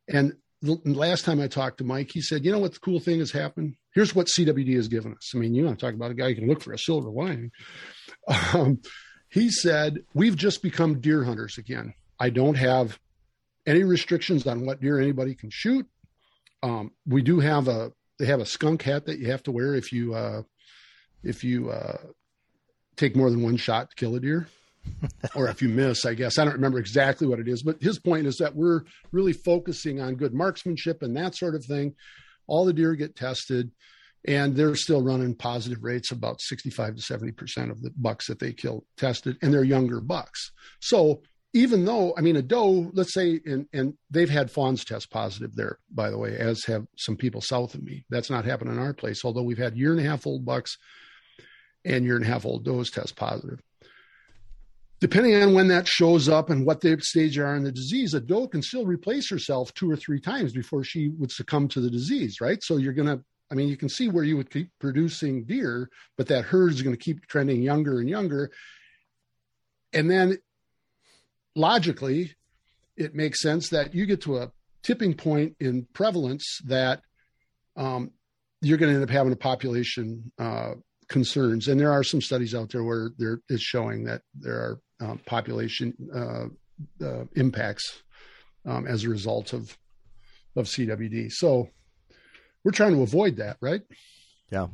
[0.08, 3.00] And the last time i talked to mike he said you know what the cool
[3.00, 3.74] thing has happened?
[3.94, 5.32] Here's what cwd has given us.
[5.34, 7.10] I mean you want to talk about a guy who can look for a silver
[7.10, 7.50] lining.
[8.54, 8.80] Um,
[9.28, 11.94] he said we've just become deer hunters again.
[12.20, 12.98] I don't have
[13.66, 15.86] any restrictions on what deer anybody can shoot.
[16.62, 19.74] Um, we do have a they have a skunk hat that you have to wear
[19.74, 20.42] if you uh,
[21.22, 21.98] if you uh,
[22.96, 24.48] take more than one shot to kill a deer.
[25.36, 26.38] or if you miss, I guess.
[26.38, 30.00] I don't remember exactly what it is, but his point is that we're really focusing
[30.00, 31.94] on good marksmanship and that sort of thing.
[32.48, 33.70] all the deer get tested
[34.24, 38.52] and they're still running positive rates about 65 to 70% of the bucks that they
[38.52, 43.40] kill tested and they're younger bucks so even though i mean a doe let's say
[43.44, 47.40] and, and they've had fawns test positive there by the way as have some people
[47.40, 50.08] south of me that's not happening in our place although we've had year and a
[50.08, 50.76] half old bucks
[51.84, 53.60] and year and a half old does test positive
[55.02, 58.20] depending on when that shows up and what the stage are in the disease, a
[58.20, 61.90] doe can still replace herself two or three times before she would succumb to the
[61.90, 62.62] disease, right?
[62.62, 63.20] So you're going to,
[63.50, 66.82] I mean, you can see where you would keep producing deer, but that herd is
[66.82, 68.52] going to keep trending younger and younger.
[69.92, 70.38] And then
[71.56, 72.36] logically,
[72.96, 74.52] it makes sense that you get to a
[74.84, 77.02] tipping point in prevalence that
[77.76, 78.12] um,
[78.60, 80.74] you're going to end up having a population uh,
[81.12, 81.68] concerns.
[81.68, 85.16] And there are some studies out there where there is showing that there are uh,
[85.26, 88.02] population uh, uh, impacts
[88.66, 89.76] um, as a result of
[90.54, 91.30] of CWD.
[91.30, 91.68] So
[92.64, 93.82] we're trying to avoid that, right?
[94.50, 94.68] Yeah.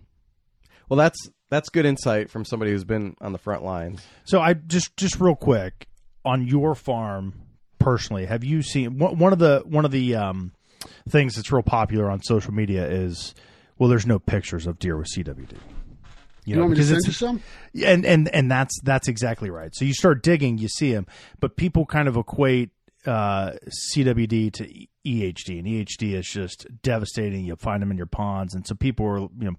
[0.89, 4.05] Well, that's that's good insight from somebody who's been on the front lines.
[4.25, 5.87] So I just just real quick
[6.25, 7.35] on your farm
[7.79, 10.53] personally, have you seen one of the one of the um,
[11.09, 13.35] things that's real popular on social media is
[13.79, 15.57] well, there's no pictures of deer with CWD.
[16.49, 17.43] You, you know, because it's some?
[17.85, 19.75] and and and that's that's exactly right.
[19.75, 21.07] So you start digging, you see them,
[21.41, 22.71] but people kind of equate
[23.07, 23.53] uh,
[23.95, 27.45] CWD to EHD, and EHD is just devastating.
[27.45, 29.55] You find them in your ponds, and so people are, you know,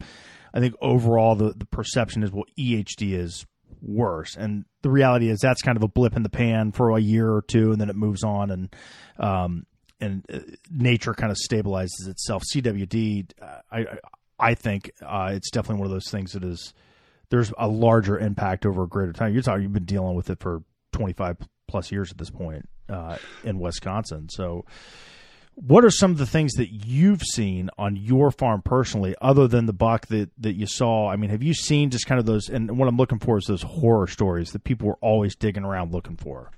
[0.52, 3.46] I think overall the the perception is well, EHD is
[3.84, 7.00] worse, and the reality is that's kind of a blip in the pan for a
[7.00, 8.76] year or two, and then it moves on, and
[9.20, 9.68] um,
[10.02, 10.40] and uh,
[10.72, 12.42] nature kind of stabilizes itself.
[12.52, 13.86] CWD, uh, I
[14.40, 16.74] I think uh, it's definitely one of those things that is
[17.30, 19.34] there's a larger impact over a greater time.
[19.34, 20.64] You're talking you've been dealing with it for
[20.94, 21.38] 25
[21.68, 24.30] plus years at this point uh, in Wisconsin.
[24.30, 24.66] So,
[25.56, 29.66] what are some of the things that you've seen on your farm personally, other than
[29.66, 31.10] the buck that that you saw?
[31.10, 32.50] I mean, have you seen just kind of those?
[32.50, 35.92] And what I'm looking for is those horror stories that people were always digging around
[35.92, 36.52] looking for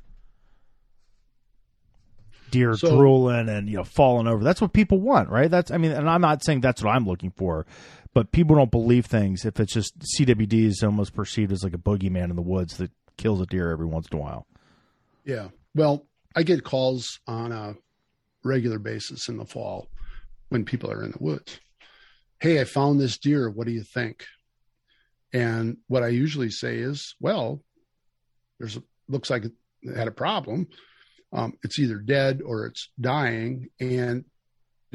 [2.52, 4.44] deer so, drooling and you know falling over.
[4.44, 5.50] That's what people want, right?
[5.50, 7.66] That's I mean, and I'm not saying that's what I'm looking for,
[8.14, 11.80] but people don't believe things if it's just CWD is almost perceived as like a
[11.80, 14.46] boogeyman in the woods that kills a deer every once in a while.
[15.26, 15.50] Yeah.
[15.74, 17.76] Well, I get calls on a
[18.44, 19.88] regular basis in the fall
[20.50, 21.60] when people are in the woods.
[22.40, 23.50] Hey, I found this deer.
[23.50, 24.26] What do you think?
[25.34, 27.62] And what I usually say is, well,
[28.60, 29.54] there's a, looks like it
[29.96, 30.68] had a problem
[31.34, 33.70] um, it's either dead or it's dying.
[33.80, 34.26] And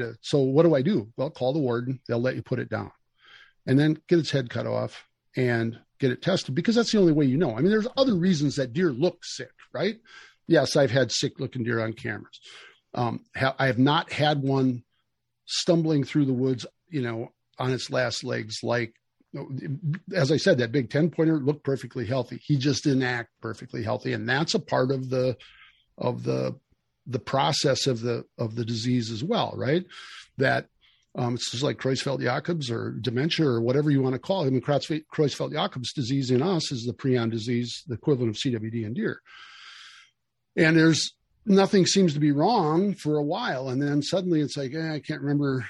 [0.01, 1.09] uh, so what do I do?
[1.16, 2.01] Well, call the warden.
[2.07, 2.93] They'll let you put it down
[3.66, 5.05] and then get its head cut off
[5.37, 7.53] and get it tested because that's the only way you know.
[7.53, 9.97] I mean, there's other reasons that deer look sick, right?
[10.47, 12.41] Yes, I've had sick looking deer on cameras.
[12.95, 14.84] Um, ha- I have not had one
[15.47, 18.95] stumbling through the woods, you know, on its last legs like
[20.14, 22.41] as I said, that big 10 pointer looked perfectly healthy.
[22.43, 24.12] He just didn't act perfectly healthy.
[24.12, 25.37] And that's a part of the
[25.99, 26.59] of the
[27.07, 29.84] the process of the of the disease as well, right?
[30.38, 30.68] That
[31.16, 34.49] um, it's just like Creutzfeldt-Jakobs or dementia or whatever you want to call it.
[34.49, 38.92] I mean, Creutzfeldt-Jakobs disease in us is the prion disease, the equivalent of CWD in
[38.92, 39.22] deer.
[40.57, 41.14] And there's
[41.47, 45.01] nothing seems to be wrong for a while, and then suddenly it's like eh, I
[45.01, 45.66] can't remember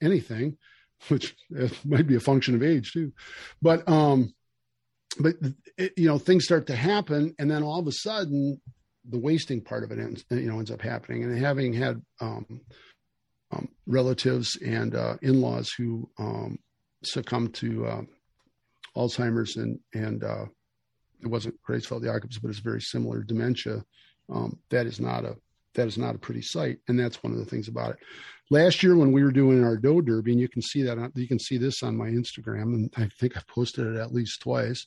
[0.00, 0.56] anything,
[1.08, 1.34] which
[1.84, 3.12] might be a function of age too.
[3.60, 4.34] But um,
[5.18, 5.34] but
[5.76, 8.60] it, you know things start to happen, and then all of a sudden
[9.10, 11.24] the wasting part of it ends, you know, ends up happening.
[11.24, 12.60] And having had um,
[13.52, 16.58] um, relatives and uh, in-laws who um,
[17.02, 18.02] succumbed to uh,
[18.96, 20.46] Alzheimer's and and uh,
[21.22, 23.84] it wasn't Creutzfeldt-Jakobs, but it's very similar dementia.
[24.32, 25.36] Um, that is not a
[25.74, 27.98] that is not a pretty sight, and that's one of the things about it.
[28.50, 31.12] Last year, when we were doing our doe derby, and you can see that on,
[31.14, 34.40] you can see this on my Instagram, and I think I've posted it at least
[34.40, 34.86] twice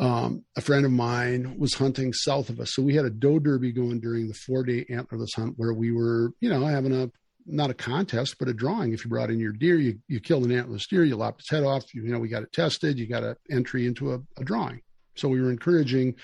[0.00, 2.72] um, a friend of mine was hunting south of us.
[2.72, 5.92] So we had a doe derby going during the four day antlerless hunt where we
[5.92, 7.10] were, you know, having a
[7.46, 8.92] not a contest, but a drawing.
[8.92, 11.50] If you brought in your deer, you, you killed an antlerless deer, you lopped its
[11.50, 14.20] head off, you, you know, we got it tested, you got an entry into a,
[14.38, 14.80] a drawing.
[15.16, 16.14] So we were encouraging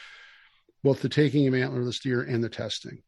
[0.82, 3.02] both the taking of antlerless deer and the testing.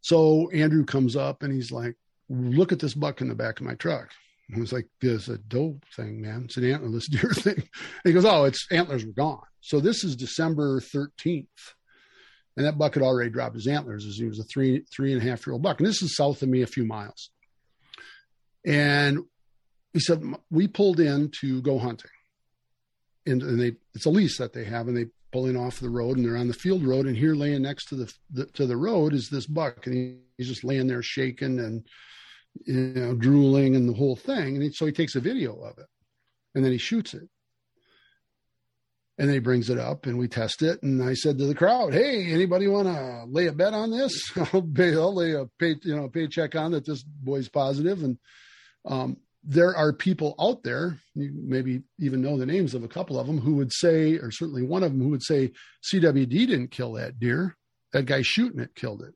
[0.00, 1.96] So Andrew comes up and he's like,
[2.28, 4.10] look at this buck in the back of my truck.
[4.54, 6.44] I was like, there's a doe thing, man.
[6.46, 7.56] It's an antlerless deer thing.
[7.56, 9.42] And he goes, oh, its antlers were gone.
[9.60, 11.46] So this is December 13th.
[12.56, 15.22] And that buck had already dropped his antlers as he was a three, three and
[15.22, 15.78] a half year old buck.
[15.78, 17.30] And this is south of me a few miles.
[18.66, 19.20] And
[19.92, 22.10] he said, we pulled in to go hunting.
[23.26, 25.90] And, and they, it's a lease that they have, and they pull in off the
[25.90, 27.06] road and they're on the field road.
[27.06, 29.86] And here laying next to the, the to the road is this buck.
[29.86, 31.86] And he, he's just laying there shaking and,
[32.66, 34.54] you know, drooling and the whole thing.
[34.54, 35.86] And he, so he takes a video of it
[36.54, 37.28] and then he shoots it.
[39.18, 40.80] And then he brings it up and we test it.
[40.82, 44.30] And I said to the crowd, Hey, anybody want to lay a bet on this?
[44.52, 48.02] I'll, pay, I'll lay a pay, you know, paycheck on that this boy's positive.
[48.04, 48.18] And,
[48.84, 53.18] um, there are people out there, you maybe even know the names of a couple
[53.18, 55.52] of them, who would say, or certainly one of them who would say,
[55.90, 57.56] CWD didn't kill that deer.
[57.92, 59.14] That guy shooting it killed it.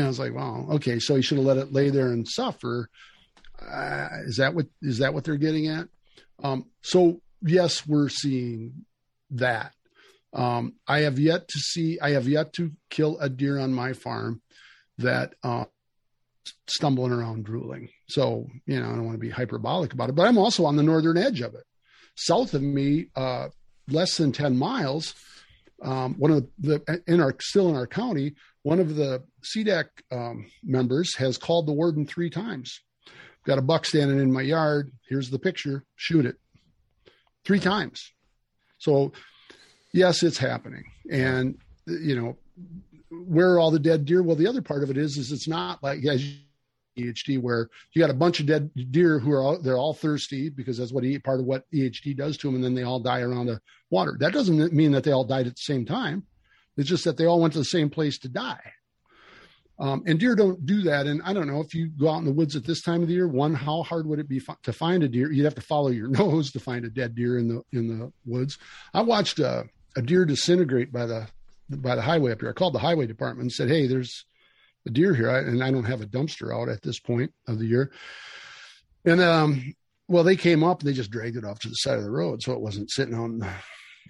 [0.00, 2.26] Know, I was like, wow, okay, so he should have let it lay there and
[2.28, 2.88] suffer.
[3.60, 5.88] Uh, is that what is that what they're getting at?
[6.42, 8.84] Um, so yes, we're seeing
[9.30, 9.72] that.
[10.32, 11.98] Um, I have yet to see.
[12.00, 14.42] I have yet to kill a deer on my farm
[14.98, 15.66] that uh,
[16.66, 17.88] stumbling around drooling.
[18.08, 20.76] So, you know, I don't want to be hyperbolic about it, but I'm also on
[20.76, 21.64] the northern edge of it.
[22.16, 23.48] South of me, uh,
[23.88, 25.14] less than 10 miles,
[25.82, 28.34] um, one of the, in our, still in our county,
[28.64, 32.80] one of the CDAC um, members has called the warden three times.
[33.44, 34.90] Got a buck standing in my yard.
[35.06, 35.84] Here's the picture.
[35.96, 36.36] Shoot it.
[37.44, 38.10] Three times.
[38.78, 39.12] So,
[39.92, 40.84] yes, it's happening.
[41.10, 42.38] And, you know,
[43.10, 44.22] where are all the dead deer?
[44.22, 46.24] Well, the other part of it is, is it's not like as
[46.98, 50.48] EHD where you got a bunch of dead deer who are all, they're all thirsty
[50.48, 53.20] because that's what part of what EHD does to them, and then they all die
[53.20, 53.60] around the
[53.90, 54.16] water.
[54.18, 56.24] That doesn't mean that they all died at the same time.
[56.76, 58.72] It's just that they all went to the same place to die.
[59.78, 61.06] Um, and deer don't do that.
[61.06, 63.08] And I don't know if you go out in the woods at this time of
[63.08, 63.26] the year.
[63.26, 65.32] One, how hard would it be to find a deer?
[65.32, 68.12] You'd have to follow your nose to find a dead deer in the in the
[68.24, 68.58] woods.
[68.92, 69.64] I watched a,
[69.96, 71.26] a deer disintegrate by the
[71.68, 72.50] by the highway up here.
[72.50, 74.24] I called the highway department and said, "Hey, there's
[74.86, 77.66] a deer here, and I don't have a dumpster out at this point of the
[77.66, 77.90] year."
[79.04, 79.74] And um,
[80.06, 82.10] well, they came up and they just dragged it off to the side of the
[82.10, 83.44] road, so it wasn't sitting on.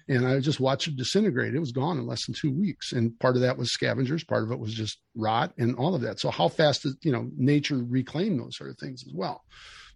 [0.07, 1.55] And I just watched it disintegrate.
[1.55, 4.43] It was gone in less than two weeks, and part of that was scavengers, part
[4.43, 6.19] of it was just rot, and all of that.
[6.19, 9.43] So how fast does you know nature reclaim those sort of things as well?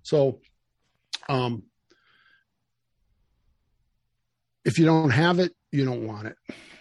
[0.04, 0.40] So,
[1.28, 1.64] um,
[4.66, 6.36] if you don't have it, you don't want it.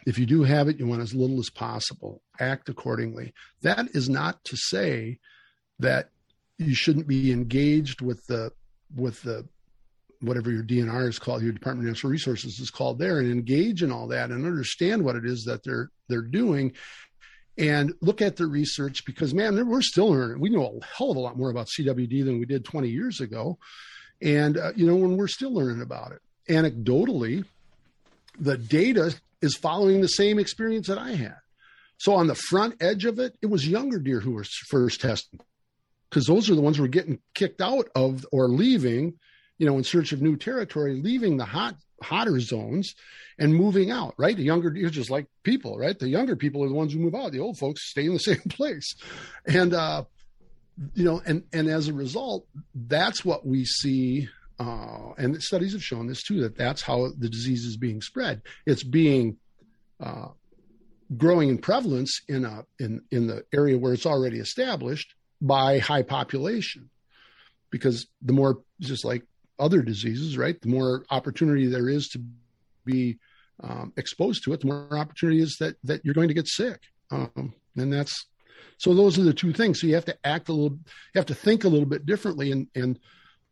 [0.07, 2.23] If you do have it, you want as little as possible.
[2.41, 3.35] Act accordingly.
[3.63, 5.19] That is not to say
[5.79, 6.09] that
[6.57, 8.53] you shouldn't be engaged with the
[8.95, 9.47] with the
[10.21, 13.83] whatever your DNR is called, your Department of Natural Resources is called there, and engage
[13.83, 16.73] in all that and understand what it is that they're they're doing,
[17.57, 20.41] and look at the research because man, we're still learning.
[20.41, 23.21] We know a hell of a lot more about CWD than we did 20 years
[23.21, 23.59] ago,
[24.21, 26.21] and uh, you know when we're still learning about it.
[26.49, 27.45] Anecdotally,
[28.39, 31.37] the data is following the same experience that I had.
[31.99, 35.41] So on the front edge of it, it was younger deer who were first tested
[36.09, 39.15] because those are the ones who were getting kicked out of or leaving,
[39.59, 42.95] you know, in search of new territory, leaving the hot hotter zones
[43.39, 44.37] and moving out, right?
[44.37, 45.99] The younger you're just like people, right?
[45.99, 47.33] The younger people are the ones who move out.
[47.33, 48.95] The old folks stay in the same place.
[49.47, 50.05] And, uh,
[50.95, 54.29] you know, and, and as a result, that's what we see
[54.61, 58.43] uh, and studies have shown this too that that's how the disease is being spread.
[58.67, 59.37] It's being
[60.01, 60.29] uh,
[61.17, 66.03] growing in prevalence in a in in the area where it's already established by high
[66.03, 66.91] population,
[67.71, 69.23] because the more just like
[69.59, 70.61] other diseases, right?
[70.61, 72.21] The more opportunity there is to
[72.85, 73.19] be
[73.63, 76.81] um, exposed to it, the more opportunity is that that you're going to get sick,
[77.11, 78.27] um, and that's
[78.79, 78.95] so.
[78.95, 79.81] Those are the two things.
[79.81, 82.53] So you have to act a little, you have to think a little bit differently,
[82.53, 82.99] and and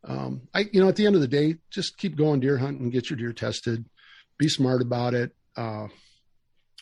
[0.03, 2.89] um, I, you know, at the end of the day, just keep going deer hunting,
[2.89, 3.85] get your deer tested,
[4.37, 5.35] be smart about it.
[5.55, 5.87] Uh,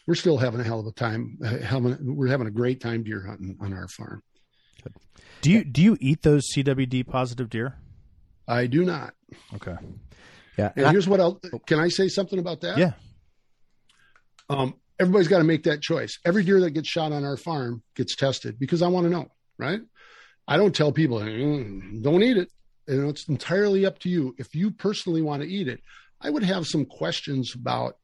[0.08, 1.40] we're still having a hell of a time.
[1.64, 4.22] Having, we're having a great time deer hunting on our farm.
[5.42, 7.78] Do you do you eat those CWD positive deer?
[8.48, 9.14] I do not.
[9.56, 9.76] Okay.
[10.58, 10.72] Yeah.
[10.76, 11.40] And, and here's what I'll.
[11.66, 12.78] Can I say something about that?
[12.78, 12.94] Yeah.
[14.50, 16.20] Um, everybody's got to make that choice.
[16.26, 19.32] Every deer that gets shot on our farm gets tested because I want to know.
[19.58, 19.82] Right.
[20.48, 22.50] I don't tell people mm, don't eat it
[22.88, 24.36] you know, it's entirely up to you.
[24.38, 25.82] If you personally want to eat it,
[26.22, 27.98] I would have some questions about.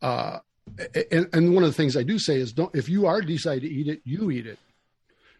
[0.00, 0.38] Uh,
[1.10, 3.62] and, and one of the things I do say is, don't if you are decide
[3.62, 4.58] to eat it, you eat it,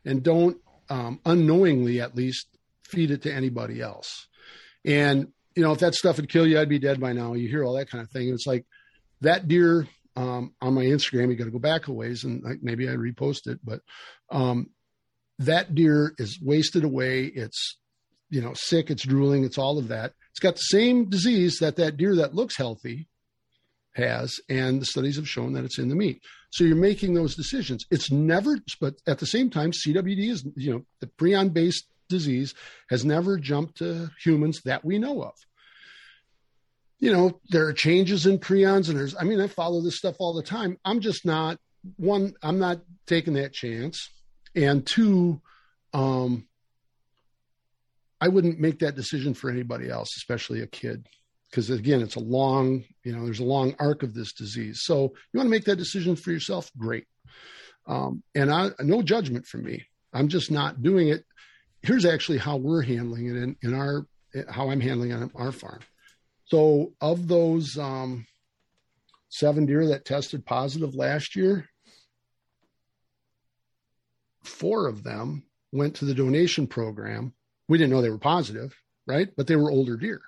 [0.04, 0.58] and don't
[0.88, 2.46] um, unknowingly at least
[2.88, 4.26] feed it to anybody else.
[4.84, 7.34] And you know, if that stuff would kill you, I'd be dead by now.
[7.34, 8.28] You hear all that kind of thing.
[8.28, 8.64] And It's like
[9.22, 11.30] that deer um, on my Instagram.
[11.30, 13.80] You got to go back a ways, and like, maybe I repost it, but
[14.30, 14.70] um,
[15.40, 17.24] that deer is wasted away.
[17.24, 17.78] It's
[18.30, 20.12] you know, sick, it's drooling, it's all of that.
[20.30, 23.08] It's got the same disease that that deer that looks healthy
[23.94, 26.22] has, and the studies have shown that it's in the meat.
[26.50, 27.84] So you're making those decisions.
[27.90, 32.54] It's never, but at the same time, CWD is, you know, the prion based disease
[32.90, 35.34] has never jumped to humans that we know of.
[36.98, 40.16] You know, there are changes in prions, and there's, I mean, I follow this stuff
[40.18, 40.78] all the time.
[40.84, 41.58] I'm just not,
[41.96, 44.10] one, I'm not taking that chance.
[44.56, 45.40] And two,
[45.94, 46.48] um,
[48.20, 51.06] I wouldn't make that decision for anybody else, especially a kid,
[51.50, 54.80] because again, it's a long, you know, there's a long arc of this disease.
[54.82, 57.06] So you want to make that decision for yourself, great.
[57.86, 59.84] Um, and I, no judgment from me.
[60.12, 61.24] I'm just not doing it.
[61.82, 64.06] Here's actually how we're handling it in, in our,
[64.50, 65.80] how I'm handling it on our farm.
[66.46, 68.26] So of those um,
[69.28, 71.68] seven deer that tested positive last year,
[74.44, 77.34] four of them went to the donation program.
[77.68, 78.74] We didn't know they were positive,
[79.06, 79.28] right?
[79.36, 80.22] But they were older deer.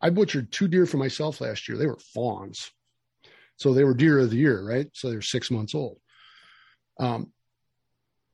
[0.00, 1.76] I butchered two deer for myself last year.
[1.76, 2.70] They were fawns.
[3.56, 4.88] So they were deer of the year, right?
[4.92, 5.98] So they're six months old.
[6.98, 7.32] Um,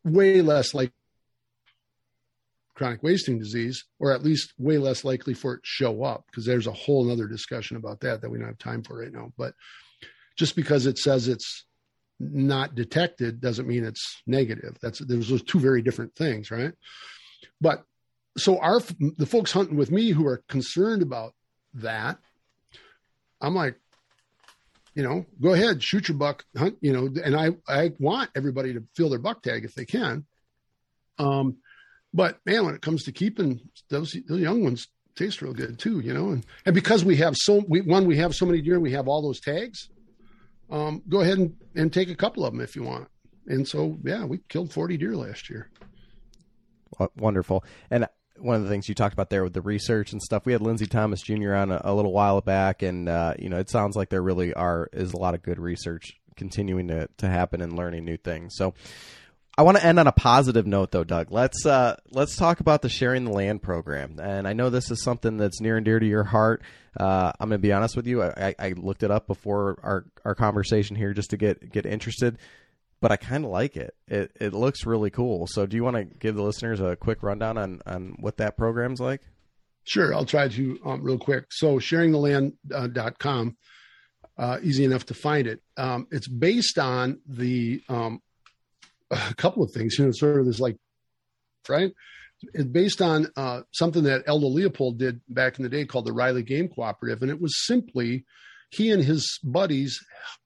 [0.04, 0.92] way less like
[2.82, 6.44] chronic wasting disease, or at least way less likely for it to show up, because
[6.44, 9.32] there's a whole other discussion about that that we don't have time for right now.
[9.38, 9.54] But
[10.36, 11.64] just because it says it's
[12.18, 14.76] not detected doesn't mean it's negative.
[14.82, 16.72] That's there's those two very different things, right?
[17.60, 17.84] But
[18.36, 18.80] so our
[19.16, 21.34] the folks hunting with me who are concerned about
[21.74, 22.18] that,
[23.40, 23.76] I'm like,
[24.96, 28.74] you know, go ahead, shoot your buck, hunt, you know, and I I want everybody
[28.74, 30.26] to fill their buck tag if they can.
[31.18, 31.58] Um,
[32.14, 33.60] but man, when it comes to keeping
[33.90, 37.36] those those young ones taste real good too, you know, and and because we have
[37.36, 39.88] so we one we have so many deer, we have all those tags
[40.72, 43.08] um, go ahead and, and take a couple of them if you want.
[43.46, 45.70] And so, yeah, we killed 40 deer last year.
[47.16, 47.64] Wonderful.
[47.90, 48.08] And
[48.38, 50.62] one of the things you talked about there with the research and stuff, we had
[50.62, 51.54] Lindsay Thomas Jr.
[51.54, 54.54] on a, a little while back, and uh, you know, it sounds like there really
[54.54, 58.54] are is a lot of good research continuing to to happen and learning new things.
[58.56, 58.74] So,
[59.56, 61.30] I want to end on a positive note, though, Doug.
[61.30, 65.02] Let's uh, let's talk about the sharing the land program, and I know this is
[65.02, 66.62] something that's near and dear to your heart.
[66.98, 68.22] Uh, I'm going to be honest with you.
[68.22, 72.38] I, I, looked it up before our, our conversation here just to get get interested,
[73.00, 73.94] but I kind of like it.
[74.08, 75.46] It it looks really cool.
[75.46, 78.56] So, do you want to give the listeners a quick rundown on on what that
[78.56, 79.20] program's like?
[79.84, 81.46] Sure, I'll try to um, real quick.
[81.50, 83.56] So, sharingtheland.com,
[84.38, 85.60] uh, easy enough to find it.
[85.76, 88.20] Um, it's based on the um,
[89.12, 89.98] a couple of things.
[89.98, 90.76] You know, sort of this like,
[91.68, 91.92] right?
[92.70, 96.42] Based on uh, something that Aldo Leopold did back in the day called the Riley
[96.42, 98.24] Game Cooperative, and it was simply
[98.70, 100.00] he and his buddies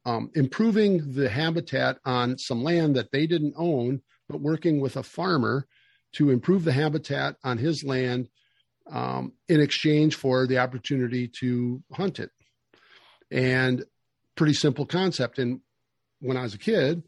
[0.05, 5.03] um, improving the habitat on some land that they didn't own, but working with a
[5.03, 5.67] farmer
[6.17, 8.29] to improve the habitat on his land
[8.91, 12.31] um, in exchange for the opportunity to hunt it.
[13.31, 13.85] And
[14.35, 15.39] pretty simple concept.
[15.39, 15.61] And
[16.21, 17.05] when I was a kid,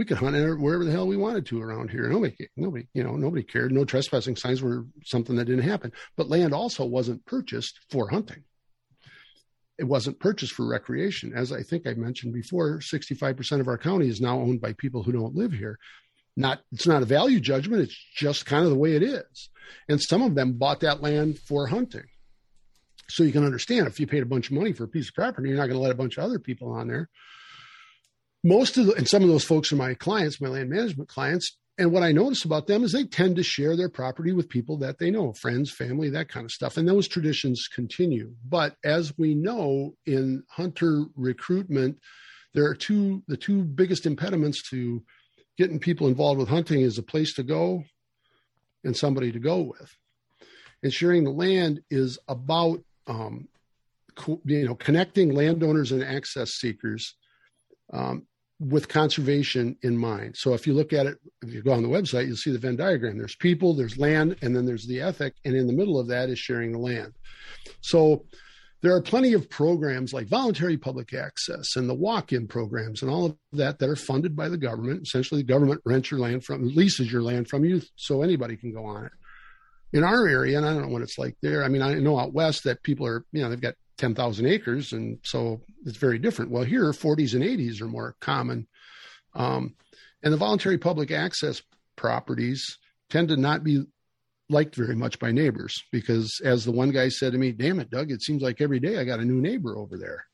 [0.00, 2.08] we could hunt wherever the hell we wanted to around here.
[2.08, 3.70] Nobody, nobody, you know, nobody cared.
[3.70, 5.92] No trespassing signs were something that didn't happen.
[6.16, 8.44] But land also wasn't purchased for hunting.
[9.78, 11.34] It wasn't purchased for recreation.
[11.36, 15.02] As I think I mentioned before, 65% of our county is now owned by people
[15.02, 15.78] who don't live here.
[16.34, 17.82] Not, it's not a value judgment.
[17.82, 19.50] It's just kind of the way it is.
[19.86, 22.06] And some of them bought that land for hunting.
[23.10, 25.14] So you can understand if you paid a bunch of money for a piece of
[25.14, 27.10] property, you're not going to let a bunch of other people on there
[28.42, 31.56] most of the, and some of those folks are my clients, my land management clients.
[31.78, 34.76] And what I notice about them is they tend to share their property with people
[34.78, 36.76] that they know, friends, family, that kind of stuff.
[36.76, 38.34] And those traditions continue.
[38.46, 41.98] But as we know in hunter recruitment,
[42.52, 45.02] there are two, the two biggest impediments to
[45.56, 47.84] getting people involved with hunting is a place to go
[48.84, 49.90] and somebody to go with.
[50.82, 53.48] And sharing the land is about, um,
[54.44, 57.14] you know, connecting landowners and access seekers
[57.92, 58.26] um,
[58.60, 60.36] with conservation in mind.
[60.36, 62.58] So if you look at it, if you go on the website, you'll see the
[62.58, 63.16] Venn diagram.
[63.16, 66.28] There's people, there's land, and then there's the ethic, and in the middle of that
[66.28, 67.14] is sharing the land.
[67.80, 68.26] So
[68.82, 73.26] there are plenty of programs like voluntary public access and the walk-in programs and all
[73.26, 75.02] of that that are funded by the government.
[75.02, 78.72] Essentially, the government rents your land from leases your land from you, so anybody can
[78.72, 79.12] go on it.
[79.92, 81.64] In our area, and I don't know what it's like there.
[81.64, 84.92] I mean, I know out west that people are, you know, they've got 10,000 acres.
[84.92, 86.50] And so it's very different.
[86.50, 88.66] Well, here, 40s and 80s are more common.
[89.34, 89.74] Um,
[90.22, 91.62] and the voluntary public access
[91.96, 92.78] properties
[93.10, 93.84] tend to not be
[94.48, 97.90] liked very much by neighbors because, as the one guy said to me, damn it,
[97.90, 100.24] Doug, it seems like every day I got a new neighbor over there.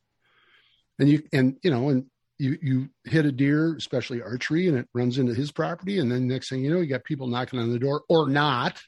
[0.99, 2.07] And you, and, you know, and
[2.39, 5.99] you, you hit a deer, especially archery, and it runs into his property.
[5.99, 8.81] And then next thing you know, you got people knocking on the door or not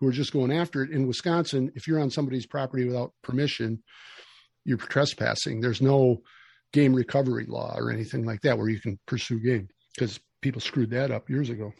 [0.00, 0.90] who are just going after it.
[0.90, 3.82] In Wisconsin, if you're on somebody's property without permission,
[4.64, 5.60] you're trespassing.
[5.60, 6.22] There's no
[6.72, 10.90] game recovery law or anything like that where you can pursue game because people screwed
[10.90, 11.72] that up years ago.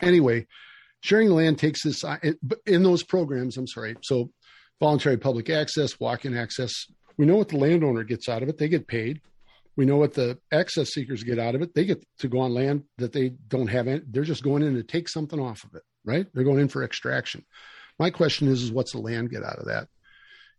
[0.00, 0.46] Anyway,
[1.00, 2.16] sharing the land takes this uh,
[2.66, 3.56] in those programs.
[3.56, 3.96] I'm sorry.
[4.02, 4.30] So
[4.80, 6.72] voluntary public access, walk-in access.
[7.16, 8.58] We know what the landowner gets out of it.
[8.58, 9.20] They get paid.
[9.76, 11.74] We know what the access seekers get out of it.
[11.74, 13.86] They get to go on land that they don't have.
[13.86, 16.26] Any, they're just going in to take something off of it, right?
[16.32, 17.44] They're going in for extraction.
[17.98, 19.88] My question is, is what's the land get out of that?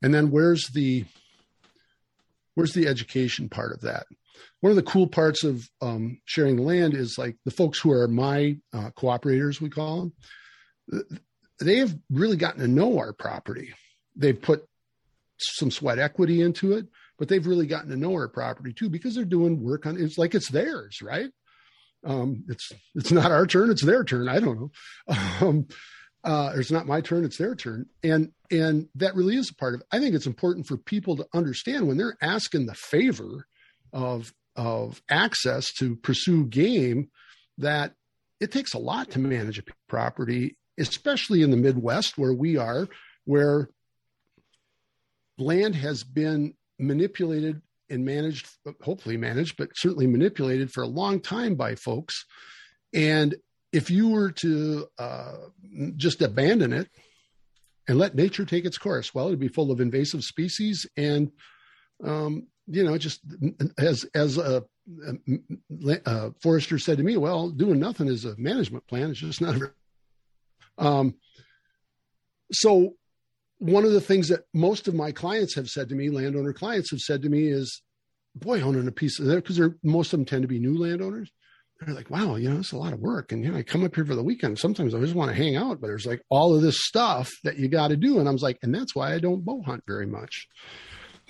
[0.02, 1.06] And then where's the
[2.56, 4.06] where's the education part of that?
[4.62, 7.92] One of the cool parts of um, sharing the land is like the folks who
[7.92, 10.12] are my uh, cooperators, we call
[10.90, 11.04] them.
[11.60, 13.74] They have really gotten to know our property.
[14.16, 14.66] They've put
[15.40, 19.16] some sweat equity into it, but they've really gotten to know our property too because
[19.16, 21.30] they're doing work on it's like it's theirs, right?
[22.06, 24.30] Um, it's it's not our turn, it's their turn.
[24.30, 24.72] I don't know.
[25.42, 25.68] Um,
[26.24, 27.86] uh, it's not my turn, it's their turn.
[28.04, 29.88] And and that really is a part of it.
[29.92, 33.46] I think it's important for people to understand when they're asking the favor
[33.94, 37.10] of of access to pursue game
[37.58, 37.94] that
[38.40, 42.88] it takes a lot to manage a property, especially in the Midwest where we are,
[43.26, 43.70] where
[45.38, 48.48] land has been manipulated and managed,
[48.82, 52.26] hopefully managed, but certainly manipulated for a long time by folks.
[52.94, 53.36] And
[53.72, 55.36] if you were to uh,
[55.96, 56.90] just abandon it
[57.88, 61.32] and let nature take its course, well, it'd be full of invasive species and,
[62.04, 63.22] um, you know, just
[63.78, 64.64] as as a,
[65.08, 69.10] a, a, forester said to me, well, doing nothing is a management plan.
[69.10, 69.56] It's just not.
[70.78, 71.16] Um,
[72.52, 72.94] so
[73.60, 76.92] one of the things that most of my clients have said to me, landowner clients
[76.92, 77.82] have said to me is,
[78.34, 80.78] boy, owning a piece of there, because they're most of them tend to be new
[80.78, 81.30] landowners.
[81.80, 83.32] They're like, wow, you know, it's a lot of work.
[83.32, 84.60] And, you know, I come up here for the weekend.
[84.60, 87.58] Sometimes I just want to hang out, but there's like all of this stuff that
[87.58, 88.20] you got to do.
[88.20, 90.48] And I'm like, and that's why I don't bow hunt very much.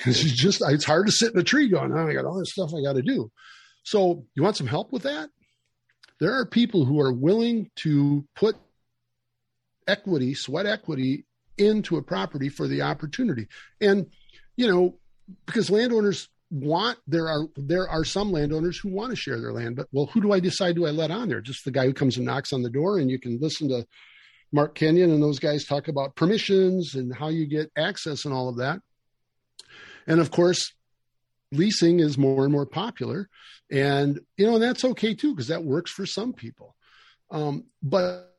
[0.05, 2.53] It's just, it's hard to sit in a tree going, oh, I got all this
[2.53, 3.29] stuff I got to do.
[3.83, 5.29] So you want some help with that?
[6.21, 8.55] There are people who are willing to put
[9.89, 11.25] equity, sweat equity
[11.59, 13.47] into a property for the opportunity.
[13.81, 14.07] And,
[14.55, 14.95] you know,
[15.45, 19.75] because landowners want there are there are some landowners who want to share their land,
[19.75, 21.41] but well, who do I decide do I let on there?
[21.41, 23.85] Just the guy who comes and knocks on the door, and you can listen to
[24.51, 28.49] Mark Kenyon and those guys talk about permissions and how you get access and all
[28.49, 28.79] of that.
[30.07, 30.73] And of course,
[31.51, 33.29] leasing is more and more popular,
[33.71, 36.75] and you know and that's okay too because that works for some people.
[37.31, 38.35] Um, but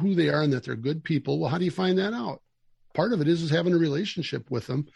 [0.00, 1.38] who they are and that they're good people.
[1.38, 2.40] Well, how do you find that out?
[2.94, 4.86] Part of it is, is having a relationship with them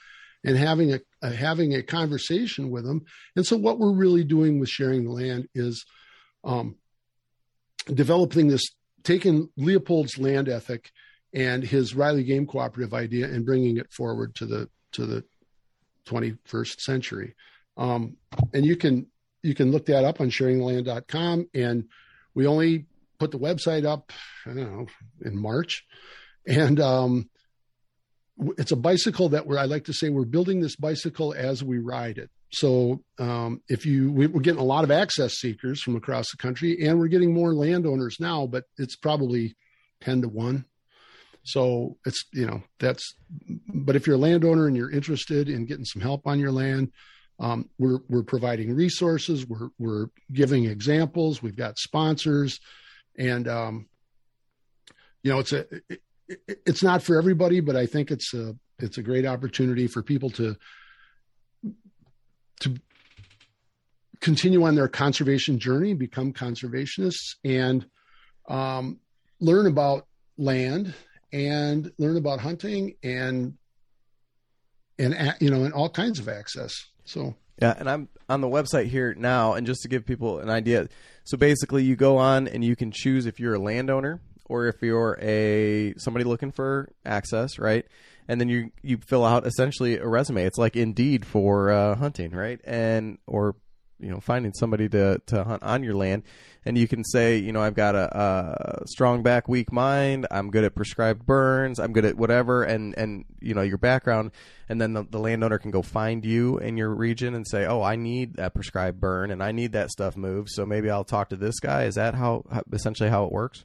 [0.45, 3.05] and having a, a, having a conversation with them.
[3.35, 5.85] And so, what we're really doing with sharing the land is
[6.45, 6.77] um,
[7.93, 8.63] developing this,
[9.03, 10.91] taking Leopold's land ethic
[11.33, 15.25] and his Riley Game Cooperative idea and bringing it forward to the to the
[16.07, 17.35] 21st century.
[17.77, 18.17] Um,
[18.53, 19.07] and you can
[19.43, 21.49] you can look that up on sharingtheland.com.
[21.55, 21.85] And
[22.35, 22.87] we only
[23.19, 24.13] put the website up,
[24.45, 24.87] I don't know,
[25.25, 25.85] in March.
[26.47, 27.29] And um,
[28.59, 31.79] it's a bicycle that we're, I like to say, we're building this bicycle as we
[31.79, 32.31] ride it.
[32.51, 36.79] So um, if you, we're getting a lot of access seekers from across the country
[36.87, 39.57] and we're getting more landowners now, but it's probably
[40.03, 40.65] 10 to 1.
[41.43, 43.15] So it's, you know, that's,
[43.69, 46.93] but if you're a landowner and you're interested in getting some help on your land,
[47.39, 49.47] um, we're, we're providing resources.
[49.47, 51.43] We're, we're giving examples.
[51.43, 52.61] We've got sponsors
[53.19, 53.89] and um,
[55.23, 58.55] you know it's a it, it, it's not for everybody, but I think it's a
[58.79, 60.57] it's a great opportunity for people to
[62.61, 62.75] to
[64.21, 67.87] continue on their conservation journey, become conservationists, and
[68.49, 68.99] um,
[69.41, 70.07] learn about
[70.39, 70.95] land
[71.33, 73.55] and learn about hunting and
[74.99, 76.87] and you know and all kinds of access.
[77.05, 80.51] So yeah, and I'm on the website here now, and just to give people an
[80.51, 80.89] idea,
[81.25, 84.81] so basically, you go on and you can choose if you're a landowner or if
[84.81, 87.85] you're a somebody looking for access, right?
[88.29, 90.45] And then you you fill out essentially a resume.
[90.45, 92.61] It's like Indeed for uh, hunting, right?
[92.65, 93.57] And or
[93.99, 96.23] you know finding somebody to to hunt on your land.
[96.65, 100.27] And you can say you know i've got a, a, strong back weak mind.
[100.31, 101.79] I'm good at prescribed burns.
[101.79, 102.63] I'm good at whatever.
[102.65, 104.33] And and you know your background.
[104.69, 107.83] And then the, the landowner can go find you in your region and say oh
[107.83, 110.51] i need that prescribed burn and i need that stuff moved.
[110.51, 111.85] So maybe i'll talk to this guy.
[111.85, 113.65] Is that how, how essentially how it works?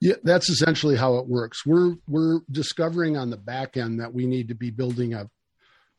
[0.00, 1.66] Yeah, that's essentially how it works.
[1.66, 5.28] We're we're discovering on the back end that we need to be building a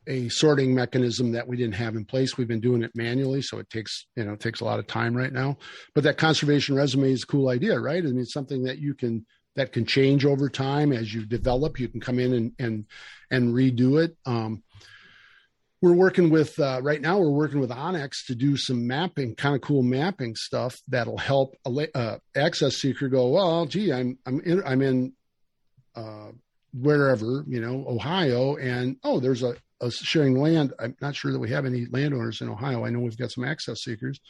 [0.06, 2.36] a sorting mechanism that we didn't have in place.
[2.36, 4.86] We've been doing it manually, so it takes you know it takes a lot of
[4.86, 5.58] time right now.
[5.94, 8.02] But that conservation resume is a cool idea, right?
[8.02, 9.26] I mean, it's something that you can
[9.56, 11.78] that can change over time as you develop.
[11.78, 12.86] You can come in and and
[13.30, 14.16] and redo it.
[14.26, 14.62] Um,
[15.80, 17.18] we're working with uh, right now.
[17.18, 21.56] We're working with onX to do some mapping, kind of cool mapping stuff that'll help
[21.66, 23.28] a uh, access seeker go.
[23.28, 25.12] Well, gee, I'm I'm in I'm in
[25.96, 26.30] uh,
[26.72, 30.72] wherever, you know, Ohio, and oh, there's a, a sharing land.
[30.78, 32.84] I'm not sure that we have any landowners in Ohio.
[32.84, 34.20] I know we've got some access seekers.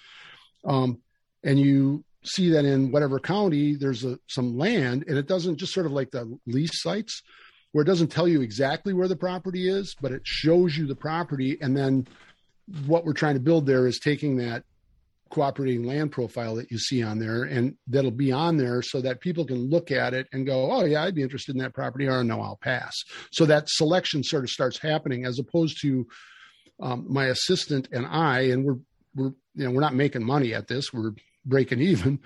[0.64, 1.00] Um,
[1.44, 5.72] and you see that in whatever county there's a, some land, and it doesn't just
[5.72, 7.22] sort of like the lease sites
[7.72, 10.94] where it doesn't tell you exactly where the property is, but it shows you the
[10.94, 11.56] property.
[11.60, 12.06] And then
[12.86, 14.64] what we're trying to build there is taking that
[15.32, 19.20] cooperating land profile that you see on there and that'll be on there so that
[19.20, 22.06] people can look at it and go oh yeah i'd be interested in that property
[22.06, 23.02] or no i'll pass.
[23.32, 26.06] So that selection sort of starts happening as opposed to
[26.80, 28.78] um, my assistant and i and we're
[29.14, 31.12] we're you know we're not making money at this we're
[31.44, 32.20] breaking even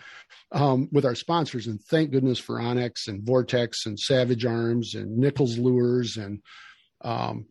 [0.52, 1.66] um, with our sponsors.
[1.66, 6.42] And thank goodness for onX and vortex and savage arms and nichols lures and
[7.02, 7.46] um,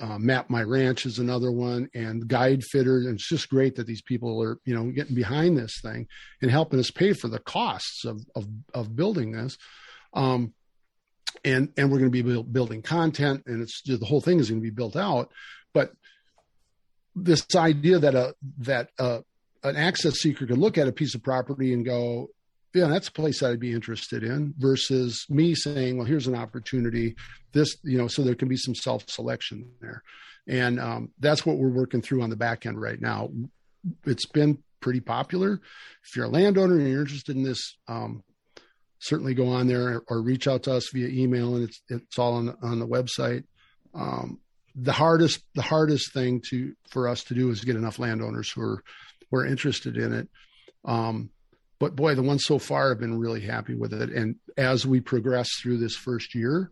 [0.00, 2.98] uh, Map My Ranch is another one, and Guide Fitter.
[2.98, 6.06] And it's just great that these people are, you know, getting behind this thing
[6.40, 9.56] and helping us pay for the costs of of, of building this.
[10.14, 10.54] Um,
[11.44, 14.50] and and we're going to be build, building content, and it's the whole thing is
[14.50, 15.30] going to be built out.
[15.72, 15.92] But
[17.14, 19.22] this idea that a that a,
[19.62, 22.28] an access seeker can look at a piece of property and go,
[22.74, 27.16] yeah, that's a place I'd be interested in versus me saying, well, here's an opportunity.
[27.52, 30.02] This, you know, so there can be some self selection there.
[30.46, 33.30] And um, that's what we're working through on the back end right now.
[34.04, 35.60] It's been pretty popular.
[36.04, 38.22] If you're a landowner and you're interested in this, um,
[38.98, 42.34] certainly go on there or reach out to us via email and it's, it's all
[42.34, 43.44] on the, on the website.
[43.94, 44.38] Um,
[44.76, 48.62] the hardest, the hardest thing to, for us to do is get enough landowners who
[48.62, 48.84] are,
[49.30, 50.28] who are interested in it.
[50.84, 51.30] Um,
[51.80, 54.10] but boy, the ones so far have been really happy with it.
[54.10, 56.70] And as we progress through this first year,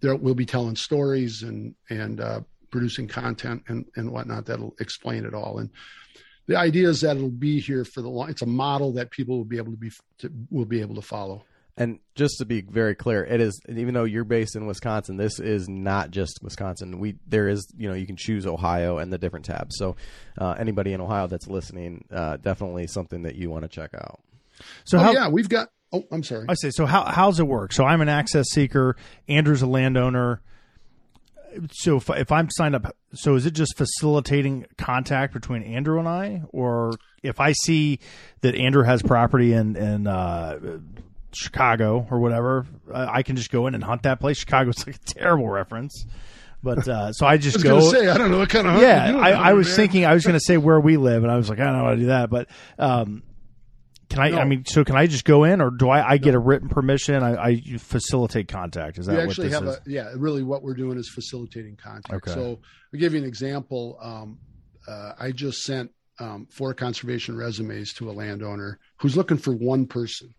[0.00, 2.40] there we'll be telling stories and and uh,
[2.70, 5.58] producing content and and whatnot that'll explain it all.
[5.58, 5.70] And
[6.46, 8.28] the idea is that it'll be here for the long.
[8.28, 11.02] It's a model that people will be able to be to, will be able to
[11.02, 11.44] follow.
[11.76, 15.40] And just to be very clear, it is even though you're based in Wisconsin, this
[15.40, 17.00] is not just Wisconsin.
[17.00, 19.76] We there is you know you can choose Ohio and the different tabs.
[19.78, 19.96] So
[20.38, 24.20] uh, anybody in Ohio that's listening, uh, definitely something that you want to check out.
[24.84, 25.68] So oh, how, yeah, we've got.
[25.92, 26.46] Oh, I'm sorry.
[26.48, 26.86] I say so.
[26.86, 27.72] How how's it work?
[27.72, 28.96] So I'm an access seeker.
[29.28, 30.42] Andrew's a landowner.
[31.70, 36.08] So if, if I'm signed up, so is it just facilitating contact between Andrew and
[36.08, 38.00] I, or if I see
[38.40, 40.58] that Andrew has property in in uh,
[41.32, 44.38] Chicago or whatever, I can just go in and hunt that place.
[44.38, 46.06] Chicago's like a terrible reference.
[46.64, 47.80] But uh, so I just I go.
[47.92, 49.16] Say, I don't know what kind of yeah.
[49.16, 49.76] I, I was man.
[49.76, 51.76] thinking I was going to say where we live, and I was like, I don't
[51.76, 52.30] know how to do that.
[52.30, 52.48] But
[52.78, 53.22] um,
[54.14, 54.30] can I?
[54.30, 54.38] No.
[54.38, 56.12] I mean, so can I just go in, or do I?
[56.12, 57.22] I get a written permission.
[57.22, 58.98] I, I facilitate contact.
[58.98, 59.76] Is that we actually have is?
[59.76, 60.12] a yeah?
[60.16, 62.12] Really, what we're doing is facilitating contact.
[62.12, 62.32] Okay.
[62.32, 62.60] So
[62.92, 63.98] I'll give you an example.
[64.00, 64.38] Um,
[64.86, 69.86] uh, I just sent um, four conservation resumes to a landowner who's looking for one
[69.86, 70.34] person,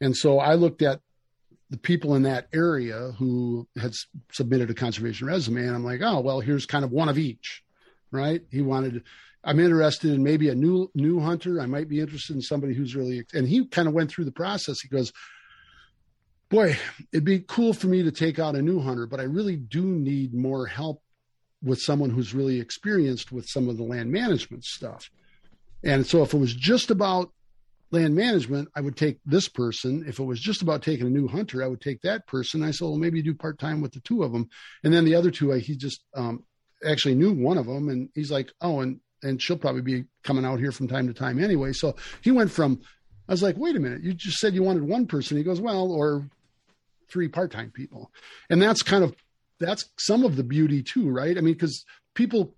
[0.00, 1.00] and so I looked at
[1.70, 3.92] the people in that area who had
[4.30, 7.64] submitted a conservation resume, and I'm like, oh well, here's kind of one of each,
[8.12, 8.42] right?
[8.50, 9.02] He wanted
[9.46, 11.60] I'm interested in maybe a new new hunter.
[11.60, 14.32] I might be interested in somebody who's really and he kind of went through the
[14.32, 14.80] process.
[14.80, 15.12] He goes,
[16.48, 16.76] "Boy,
[17.12, 19.84] it'd be cool for me to take out a new hunter, but I really do
[19.84, 21.00] need more help
[21.62, 25.08] with someone who's really experienced with some of the land management stuff."
[25.84, 27.32] And so if it was just about
[27.92, 30.04] land management, I would take this person.
[30.08, 32.64] If it was just about taking a new hunter, I would take that person.
[32.64, 34.48] I said, well, maybe do part time with the two of them,
[34.82, 36.44] and then the other two, I, he just um,
[36.84, 40.44] actually knew one of them, and he's like, oh, and and she'll probably be coming
[40.44, 41.72] out here from time to time anyway.
[41.72, 42.80] So he went from,
[43.28, 45.36] I was like, wait a minute, you just said you wanted one person.
[45.36, 46.28] He goes, well, or
[47.08, 48.10] three part time people.
[48.50, 49.14] And that's kind of,
[49.58, 51.36] that's some of the beauty too, right?
[51.36, 51.84] I mean, because
[52.14, 52.54] people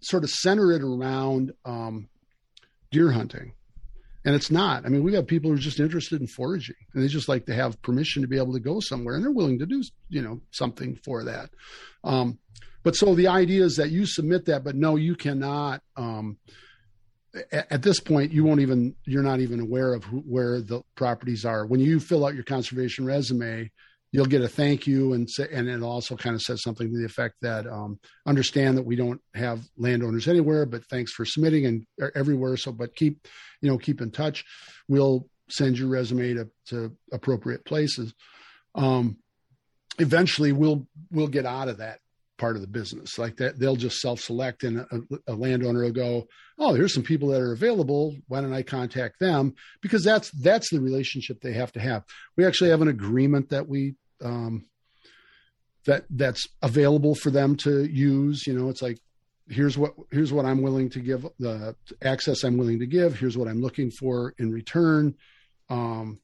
[0.00, 2.08] sort of center it around um,
[2.90, 3.52] deer hunting.
[4.24, 4.84] And it's not.
[4.84, 7.46] I mean, we have people who are just interested in foraging and they just like
[7.46, 10.20] to have permission to be able to go somewhere and they're willing to do, you
[10.20, 11.50] know, something for that.
[12.04, 12.38] Um,
[12.82, 15.82] but so the idea is that you submit that, but no, you cannot.
[15.96, 16.38] Um,
[17.52, 20.82] at, at this point, you won't even you're not even aware of who, where the
[20.96, 21.66] properties are.
[21.66, 23.70] When you fill out your conservation resume,
[24.12, 26.98] you'll get a thank you and say, and it also kind of says something to
[26.98, 31.66] the effect that um, understand that we don't have landowners anywhere, but thanks for submitting
[31.66, 32.56] and er, everywhere.
[32.56, 33.26] So, but keep,
[33.60, 34.44] you know, keep in touch.
[34.88, 38.12] We'll send your resume to, to appropriate places.
[38.74, 39.18] Um,
[39.98, 42.00] eventually, we'll we'll get out of that
[42.40, 43.18] part of the business.
[43.18, 46.26] Like that they'll just self-select and a, a, landowner will go
[46.58, 48.16] oh here's some people that are available.
[48.26, 49.54] Why don't i contact them?
[49.82, 52.04] Because that's that's the relationship they have to have.
[52.36, 53.94] We actually have an agreement that we
[54.24, 54.66] um,
[55.86, 58.46] that that's available for them to use.
[58.46, 58.98] You know it's like
[59.48, 63.18] here's what here's what i'm willing to give the access i'm willing to give.
[63.18, 65.14] Here's what i'm looking for in return.
[65.68, 66.20] Um,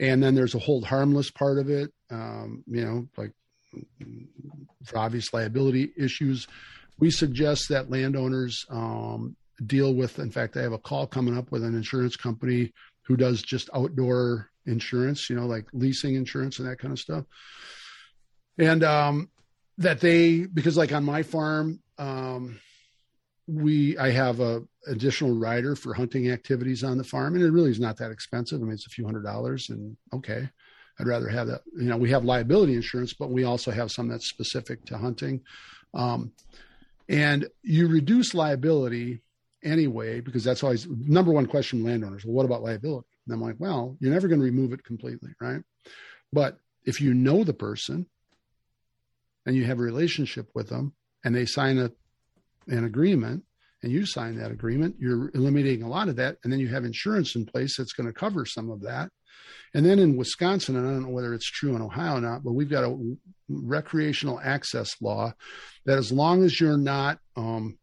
[0.00, 3.32] And then there's a hold harmless part of it, um, you know, like
[4.84, 6.46] for obvious liability issues.
[6.98, 11.50] We suggest that landowners um, deal with, in fact, I have a call coming up
[11.50, 12.72] with an insurance company
[13.02, 17.24] who does just outdoor insurance, you know, like leasing insurance and that kind of stuff.
[18.58, 19.30] And um,
[19.78, 22.60] that they, because like on my farm, um,
[23.46, 27.70] we I have a additional rider for hunting activities on the farm, and it really
[27.70, 28.60] is not that expensive.
[28.60, 30.48] I mean, it's a few hundred dollars, and okay,
[31.00, 31.62] I'd rather have that.
[31.76, 35.40] You know, we have liability insurance, but we also have some that's specific to hunting.
[35.94, 36.32] Um,
[37.08, 39.22] and you reduce liability
[39.64, 42.24] anyway because that's always number one question landowners.
[42.24, 43.08] Well, what about liability?
[43.26, 45.62] And I'm like, well, you're never going to remove it completely, right?
[46.32, 48.06] But if you know the person
[49.46, 50.92] and you have a relationship with them,
[51.24, 51.90] and they sign a
[52.68, 53.44] an agreement
[53.82, 56.36] and you sign that agreement, you're eliminating a lot of that.
[56.44, 59.10] And then you have insurance in place that's going to cover some of that.
[59.74, 62.42] And then in Wisconsin, and I don't know whether it's true in Ohio or not,
[62.42, 63.16] but we've got a
[63.48, 65.32] recreational access law
[65.84, 67.78] that as long as you're not um,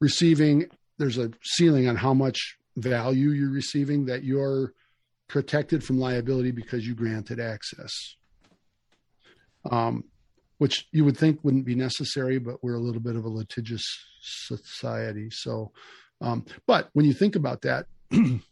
[0.00, 0.66] receiving,
[0.98, 4.72] there's a ceiling on how much value you're receiving, that you're
[5.28, 7.90] protected from liability because you granted access.
[9.70, 10.04] Um,
[10.58, 13.82] which you would think wouldn't be necessary, but we're a little bit of a litigious
[14.20, 15.28] society.
[15.30, 15.72] So,
[16.20, 17.86] um, but when you think about that,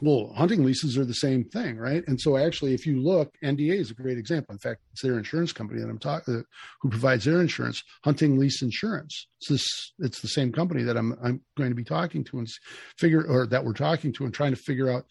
[0.00, 2.02] well, hunting leases are the same thing, right?
[2.06, 4.52] And so, actually, if you look, NDA is a great example.
[4.52, 6.42] In fact, it's their insurance company that I'm talking, uh,
[6.80, 9.28] who provides their insurance, Hunting Lease Insurance.
[9.40, 12.48] It's this, it's the same company that I'm I'm going to be talking to and
[12.98, 15.06] figure, or that we're talking to and trying to figure out.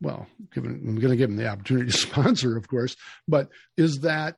[0.00, 2.96] Well, given I'm going to give them the opportunity to sponsor, of course,
[3.28, 4.36] but is that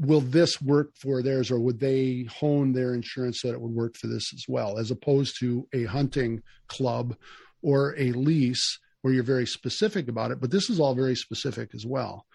[0.00, 3.74] will this work for theirs or would they hone their insurance so that it would
[3.74, 7.14] work for this as well as opposed to a hunting club
[7.62, 11.70] or a lease where you're very specific about it but this is all very specific
[11.74, 12.26] as well.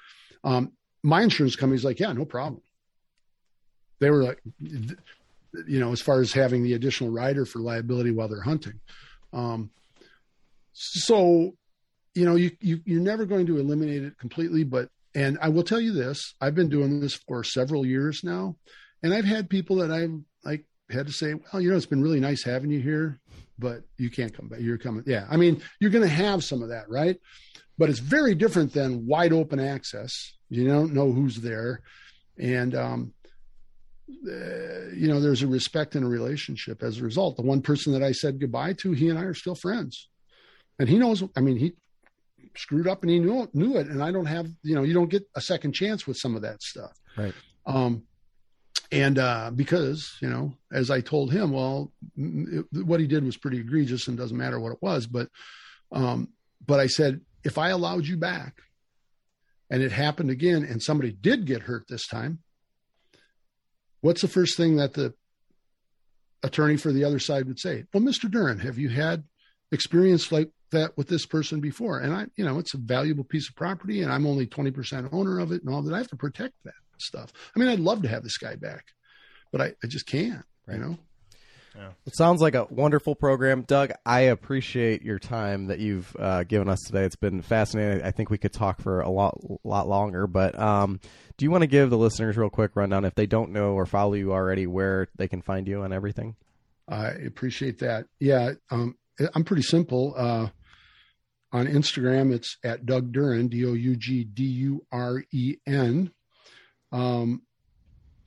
[0.43, 0.72] Um,
[1.03, 2.61] my insurance company's like yeah no problem.
[3.99, 8.27] They were like you know as far as having the additional rider for liability while
[8.27, 8.80] they're hunting.
[9.34, 9.69] Um,
[10.73, 11.53] so
[12.14, 15.64] you know you, you you're never going to eliminate it completely but and I will
[15.64, 18.57] tell you this: I've been doing this for several years now,
[19.02, 22.03] and I've had people that I've like had to say, "Well, you know, it's been
[22.03, 23.19] really nice having you here,
[23.57, 24.60] but you can't come back.
[24.60, 27.18] You're coming." Yeah, I mean, you're going to have some of that, right?
[27.77, 30.34] But it's very different than wide open access.
[30.49, 31.82] You don't know who's there,
[32.38, 33.14] and um,
[34.10, 37.38] uh, you know, there's a respect and a relationship as a result.
[37.38, 40.10] The one person that I said goodbye to, he and I are still friends,
[40.80, 41.23] and he knows.
[41.36, 41.73] I mean, he
[42.57, 45.10] screwed up and he knew knew it and i don't have you know you don't
[45.10, 47.34] get a second chance with some of that stuff right
[47.65, 48.03] um
[48.91, 53.38] and uh because you know as i told him well it, what he did was
[53.38, 55.28] pretty egregious and doesn't matter what it was but
[55.91, 56.30] um
[56.66, 58.62] but i said if i allowed you back
[59.70, 62.40] and it happened again and somebody did get hurt this time
[64.02, 65.14] what's the first thing that the
[66.44, 69.24] attorney for the other side would say well mr duren have you had
[69.72, 71.99] experience like that with this person before.
[71.99, 75.40] And I, you know, it's a valuable piece of property and I'm only 20% owner
[75.40, 75.94] of it and all that.
[75.94, 77.31] I have to protect that stuff.
[77.55, 78.85] I mean, I'd love to have this guy back,
[79.51, 80.97] but I, I just can't, you know?
[81.76, 81.89] Yeah.
[82.05, 83.91] It sounds like a wonderful program, Doug.
[84.05, 87.03] I appreciate your time that you've uh, given us today.
[87.03, 88.01] It's been fascinating.
[88.01, 90.26] I think we could talk for a lot, lot longer.
[90.26, 91.01] But um,
[91.38, 93.85] do you want to give the listeners real quick rundown if they don't know or
[93.85, 96.38] follow you already, where they can find you and everything?
[96.88, 98.05] I appreciate that.
[98.19, 98.95] Yeah, um,
[99.34, 100.13] I'm pretty simple.
[100.15, 100.47] Uh,
[101.51, 106.11] on Instagram, it's at Doug Duren, D O U G D U R E N.
[106.95, 107.41] Um,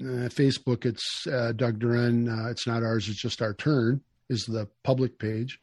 [0.00, 2.28] uh, Facebook, it's uh, Doug Duren.
[2.28, 5.58] Uh, it's not ours, it's just our turn, is the public page.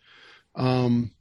[0.56, 1.12] Um,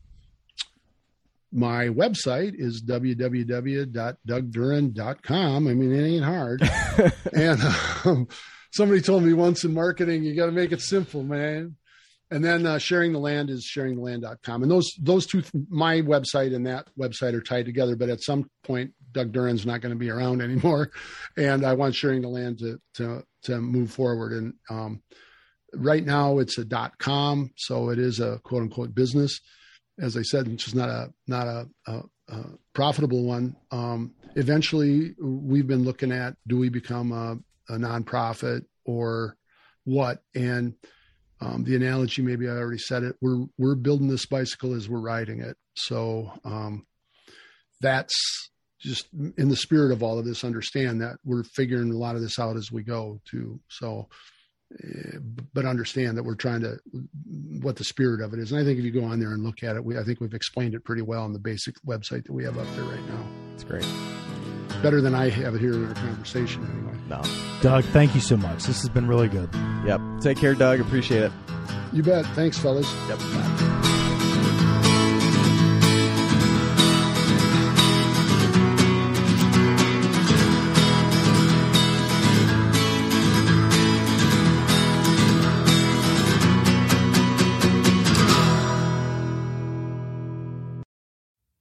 [1.52, 5.68] my website is www.dougduren.com.
[5.68, 6.68] I mean, it ain't hard.
[7.32, 7.60] and
[8.04, 8.26] um,
[8.72, 11.76] somebody told me once in marketing, you got to make it simple, man
[12.30, 16.66] and then uh, sharing the land is sharingtheland.com and those those two my website and
[16.66, 20.10] that website are tied together but at some point doug duren's not going to be
[20.10, 20.90] around anymore.
[21.36, 24.32] And i want sharing the land to to to move forward.
[24.32, 25.02] And um,
[25.74, 29.40] right now it's a dot com so it is a quote unquote business.
[30.00, 32.44] As i said which is not a not a, a, a
[32.74, 33.56] profitable one.
[33.70, 37.38] Um, eventually we've been looking at do we become a,
[37.72, 39.36] a nonprofit or
[39.84, 40.22] what?
[40.34, 40.74] And
[41.44, 43.16] um, the analogy, maybe I already said it.
[43.20, 45.56] We're we're building this bicycle as we're riding it.
[45.74, 46.86] So um,
[47.80, 48.14] that's
[48.80, 50.44] just in the spirit of all of this.
[50.44, 53.60] Understand that we're figuring a lot of this out as we go too.
[53.68, 54.08] So
[55.52, 56.78] but understand that we're trying to
[57.60, 58.52] what the spirit of it is.
[58.52, 60.20] And I think if you go on there and look at it, we, I think
[60.20, 63.08] we've explained it pretty well on the basic website that we have up there right
[63.08, 63.26] now.
[63.54, 63.86] It's great.
[64.84, 66.92] Better than I have it here in our conversation, anyway.
[67.08, 67.22] No.
[67.62, 68.64] Doug, thank you so much.
[68.64, 69.48] This has been really good.
[69.86, 69.98] Yep.
[70.20, 70.78] Take care, Doug.
[70.78, 71.32] Appreciate it.
[71.94, 72.26] You bet.
[72.34, 72.86] Thanks, fellas.
[73.08, 73.18] Yep.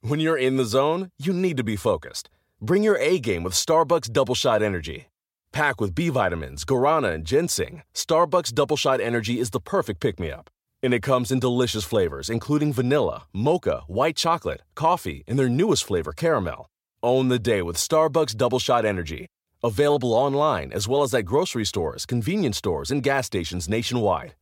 [0.02, 2.30] When you're in the zone, you need to be focused.
[2.64, 5.08] Bring your A game with Starbucks Double Shot Energy.
[5.52, 10.18] Packed with B vitamins, guarana, and ginseng, Starbucks Double Shot Energy is the perfect pick
[10.18, 10.50] me up.
[10.82, 15.84] And it comes in delicious flavors, including vanilla, mocha, white chocolate, coffee, and their newest
[15.84, 16.68] flavor, caramel.
[17.04, 19.28] Own the day with Starbucks Double Shot Energy.
[19.62, 24.36] Available online as well as at grocery stores, convenience stores, and gas stations nationwide.